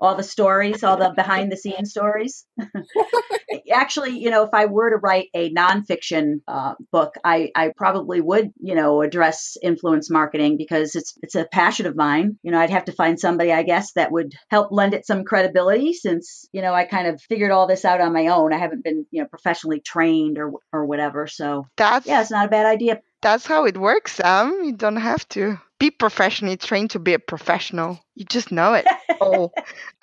all 0.00 0.14
the 0.14 0.22
stories, 0.22 0.82
all 0.82 0.96
the 0.96 1.12
behind 1.14 1.52
the 1.52 1.56
scenes 1.56 1.90
stories. 1.90 2.46
Actually, 3.72 4.18
you 4.18 4.30
know, 4.30 4.44
if 4.44 4.50
I 4.52 4.66
were 4.66 4.90
to 4.90 4.96
write 4.96 5.28
a 5.34 5.52
nonfiction 5.52 6.40
uh, 6.48 6.74
book, 6.90 7.14
I, 7.22 7.50
I 7.54 7.72
probably 7.76 8.20
would, 8.20 8.50
you 8.58 8.74
know, 8.74 9.02
address 9.02 9.56
influence 9.62 10.10
marketing 10.10 10.56
because 10.56 10.94
it's 10.94 11.14
it's 11.22 11.34
a 11.34 11.44
passion 11.44 11.86
of 11.86 11.96
mine. 11.96 12.38
You 12.42 12.52
know, 12.52 12.58
I'd 12.58 12.70
have 12.70 12.86
to 12.86 12.92
find 12.92 13.20
somebody, 13.20 13.52
I 13.52 13.62
guess, 13.62 13.92
that 13.92 14.10
would 14.10 14.32
help 14.48 14.72
lend 14.72 14.94
it 14.94 15.06
some 15.06 15.24
credibility 15.24 15.92
since, 15.92 16.48
you 16.52 16.62
know, 16.62 16.72
I 16.72 16.84
kind 16.84 17.06
of 17.06 17.20
figured 17.20 17.50
all 17.50 17.66
this 17.66 17.84
out 17.84 18.00
on 18.00 18.12
my 18.12 18.28
own. 18.28 18.52
I 18.52 18.58
haven't 18.58 18.84
been, 18.84 19.06
you 19.10 19.22
know, 19.22 19.28
professionally 19.28 19.80
trained 19.80 20.38
or 20.38 20.52
or 20.72 20.86
whatever. 20.86 21.26
So 21.26 21.66
that's 21.76 22.06
yeah, 22.06 22.22
it's 22.22 22.30
not 22.30 22.46
a 22.46 22.50
bad 22.50 22.66
idea. 22.66 23.00
That's 23.22 23.46
how 23.46 23.66
it 23.66 23.76
works, 23.76 24.14
Sam. 24.14 24.64
You 24.64 24.72
don't 24.72 24.96
have 24.96 25.28
to 25.30 25.60
be 25.78 25.90
professionally 25.90 26.56
trained 26.56 26.90
to 26.90 26.98
be 26.98 27.14
a 27.14 27.18
professional. 27.18 28.00
You 28.14 28.24
just 28.24 28.52
know 28.52 28.74
it. 28.74 28.86
oh, 29.20 29.50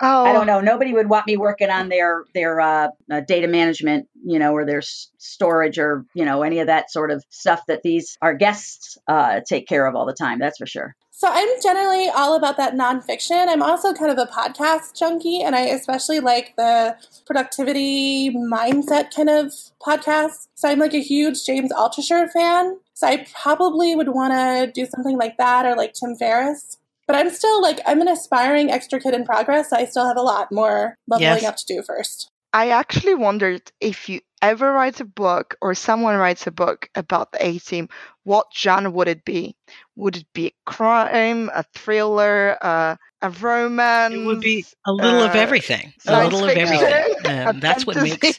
oh. 0.00 0.24
I 0.24 0.32
don't 0.32 0.46
know. 0.46 0.60
Nobody 0.60 0.92
would 0.92 1.08
want 1.08 1.26
me 1.26 1.36
working 1.36 1.70
on 1.70 1.88
their 1.88 2.24
their 2.34 2.60
uh, 2.60 2.88
uh, 3.10 3.20
data 3.26 3.48
management, 3.48 4.08
you 4.24 4.38
know, 4.38 4.52
or 4.52 4.64
their 4.64 4.78
s- 4.78 5.10
storage, 5.18 5.78
or 5.78 6.04
you 6.14 6.24
know, 6.24 6.42
any 6.42 6.60
of 6.60 6.66
that 6.66 6.90
sort 6.90 7.10
of 7.10 7.24
stuff 7.30 7.62
that 7.68 7.82
these 7.82 8.16
our 8.22 8.34
guests 8.34 8.98
uh, 9.08 9.40
take 9.48 9.66
care 9.68 9.86
of 9.86 9.94
all 9.96 10.06
the 10.06 10.14
time. 10.14 10.38
That's 10.38 10.58
for 10.58 10.66
sure. 10.66 10.94
So 11.18 11.26
I'm 11.28 11.48
generally 11.60 12.08
all 12.10 12.36
about 12.36 12.56
that 12.58 12.74
nonfiction. 12.74 13.48
I'm 13.48 13.60
also 13.60 13.92
kind 13.92 14.12
of 14.12 14.18
a 14.18 14.30
podcast 14.30 14.96
junkie, 14.96 15.42
and 15.42 15.56
I 15.56 15.62
especially 15.62 16.20
like 16.20 16.54
the 16.56 16.96
productivity 17.26 18.30
mindset 18.30 19.12
kind 19.12 19.28
of 19.28 19.52
podcast. 19.84 20.46
So 20.54 20.68
I'm 20.68 20.78
like 20.78 20.94
a 20.94 21.02
huge 21.02 21.44
James 21.44 21.72
Altucher 21.72 22.30
fan. 22.30 22.78
So 22.94 23.08
I 23.08 23.26
probably 23.42 23.96
would 23.96 24.10
want 24.10 24.32
to 24.32 24.70
do 24.72 24.86
something 24.86 25.18
like 25.18 25.38
that 25.38 25.66
or 25.66 25.74
like 25.74 25.94
Tim 25.94 26.14
Ferriss. 26.14 26.78
But 27.08 27.16
I'm 27.16 27.30
still 27.30 27.60
like 27.60 27.80
I'm 27.84 28.00
an 28.00 28.06
aspiring 28.06 28.70
extra 28.70 29.00
kid 29.00 29.12
in 29.12 29.24
progress. 29.24 29.70
So 29.70 29.76
I 29.76 29.86
still 29.86 30.06
have 30.06 30.16
a 30.16 30.22
lot 30.22 30.52
more 30.52 30.94
leveling 31.08 31.42
Yes. 31.42 31.44
up 31.44 31.56
to 31.56 31.64
do 31.66 31.82
first. 31.82 32.30
I 32.52 32.68
actually 32.70 33.14
wondered 33.14 33.62
if 33.80 34.08
you 34.08 34.20
ever 34.40 34.72
write 34.72 35.00
a 35.00 35.04
book 35.04 35.56
or 35.60 35.74
someone 35.74 36.16
writes 36.16 36.46
a 36.46 36.50
book 36.50 36.88
about 36.94 37.32
the 37.32 37.44
A 37.44 37.58
team, 37.58 37.88
what 38.28 38.46
genre 38.54 38.90
would 38.90 39.08
it 39.08 39.24
be? 39.24 39.56
Would 39.96 40.18
it 40.18 40.26
be 40.34 40.48
a 40.48 40.70
crime, 40.70 41.50
a 41.54 41.64
thriller, 41.74 42.58
uh, 42.60 42.96
a 43.22 43.30
romance? 43.30 44.14
It 44.14 44.26
would 44.26 44.40
be 44.40 44.66
a 44.86 44.92
little 44.92 45.22
of 45.22 45.34
uh, 45.34 45.38
everything. 45.38 45.94
A 46.06 46.10
science 46.10 46.34
little 46.34 46.48
of 46.48 46.56
everything. 46.56 47.14
Um, 47.48 47.60
that's 47.60 47.86
what 47.86 47.96
makes 47.96 48.38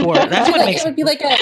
for 0.00 0.14
that's 0.14 0.50
what 0.50 0.60
Like, 0.60 0.66
makes 0.66 0.84
it 0.84 0.86
would 0.86 0.96
be 0.96 1.04
like 1.04 1.20
a 1.20 1.36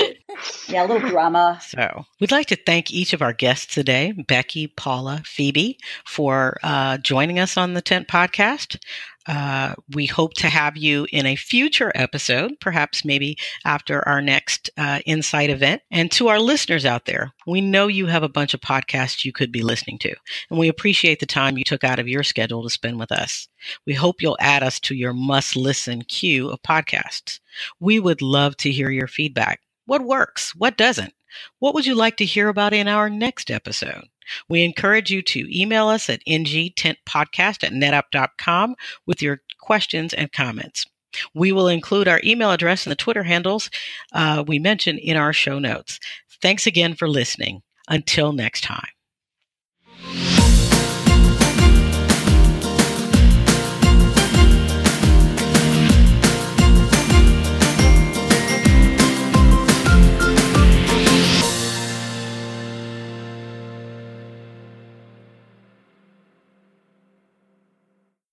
Yeah, 0.68 0.84
a 0.84 0.86
little 0.86 1.08
drama. 1.08 1.58
So, 1.62 2.04
we'd 2.20 2.30
like 2.30 2.46
to 2.46 2.56
thank 2.56 2.90
each 2.90 3.12
of 3.12 3.22
our 3.22 3.32
guests 3.32 3.74
today, 3.74 4.12
Becky, 4.12 4.66
Paula, 4.66 5.22
Phoebe, 5.24 5.78
for 6.06 6.58
uh, 6.62 6.98
joining 6.98 7.38
us 7.38 7.56
on 7.56 7.74
the 7.74 7.82
Tent 7.82 8.08
Podcast. 8.08 8.78
Uh, 9.26 9.74
we 9.90 10.06
hope 10.06 10.34
to 10.34 10.48
have 10.48 10.76
you 10.76 11.06
in 11.12 11.26
a 11.26 11.36
future 11.36 11.92
episode, 11.94 12.52
perhaps 12.60 13.04
maybe 13.04 13.36
after 13.64 14.06
our 14.08 14.20
next 14.20 14.70
uh, 14.76 15.00
Insight 15.06 15.50
event. 15.50 15.82
And 15.90 16.10
to 16.12 16.28
our 16.28 16.40
listeners 16.40 16.84
out 16.84 17.06
there, 17.06 17.32
we 17.46 17.60
know 17.60 17.86
you 17.86 18.06
have 18.06 18.22
a 18.22 18.28
bunch 18.28 18.54
of 18.54 18.60
podcasts 18.60 19.24
you 19.24 19.32
could 19.32 19.52
be 19.52 19.62
listening 19.62 19.98
to, 20.00 20.14
and 20.50 20.58
we 20.58 20.68
appreciate 20.68 21.20
the 21.20 21.26
time 21.26 21.58
you 21.58 21.64
took 21.64 21.84
out 21.84 21.98
of 21.98 22.08
your 22.08 22.22
schedule 22.22 22.62
to 22.62 22.70
spend 22.70 22.98
with 22.98 23.12
us. 23.12 23.48
We 23.86 23.94
hope 23.94 24.20
you'll 24.20 24.38
add 24.40 24.62
us 24.62 24.80
to 24.80 24.94
your 24.94 25.12
must 25.12 25.56
listen 25.56 26.02
queue 26.02 26.50
of 26.50 26.62
podcasts. 26.62 27.40
We 27.80 28.00
would 28.00 28.22
love 28.22 28.56
to 28.58 28.70
hear 28.70 28.90
your 28.90 29.08
feedback. 29.08 29.60
What 29.86 30.02
works? 30.02 30.54
What 30.54 30.76
doesn't? 30.76 31.14
What 31.58 31.74
would 31.74 31.86
you 31.86 31.94
like 31.94 32.16
to 32.18 32.24
hear 32.24 32.48
about 32.48 32.72
in 32.74 32.88
our 32.88 33.08
next 33.08 33.50
episode? 33.50 34.08
We 34.48 34.62
encourage 34.62 35.10
you 35.10 35.22
to 35.22 35.60
email 35.60 35.88
us 35.88 36.08
at 36.08 36.24
ngtentpodcast 36.26 37.64
at 37.64 37.72
netapp.com 37.72 38.74
with 39.06 39.22
your 39.22 39.40
questions 39.60 40.12
and 40.12 40.32
comments. 40.32 40.86
We 41.34 41.52
will 41.52 41.68
include 41.68 42.08
our 42.08 42.20
email 42.24 42.50
address 42.52 42.86
and 42.86 42.90
the 42.90 42.96
Twitter 42.96 43.22
handles 43.22 43.70
uh, 44.12 44.44
we 44.46 44.58
mentioned 44.58 44.98
in 44.98 45.16
our 45.16 45.32
show 45.32 45.58
notes. 45.58 46.00
Thanks 46.40 46.66
again 46.66 46.94
for 46.94 47.08
listening. 47.08 47.62
Until 47.88 48.32
next 48.32 48.62
time. 48.62 48.88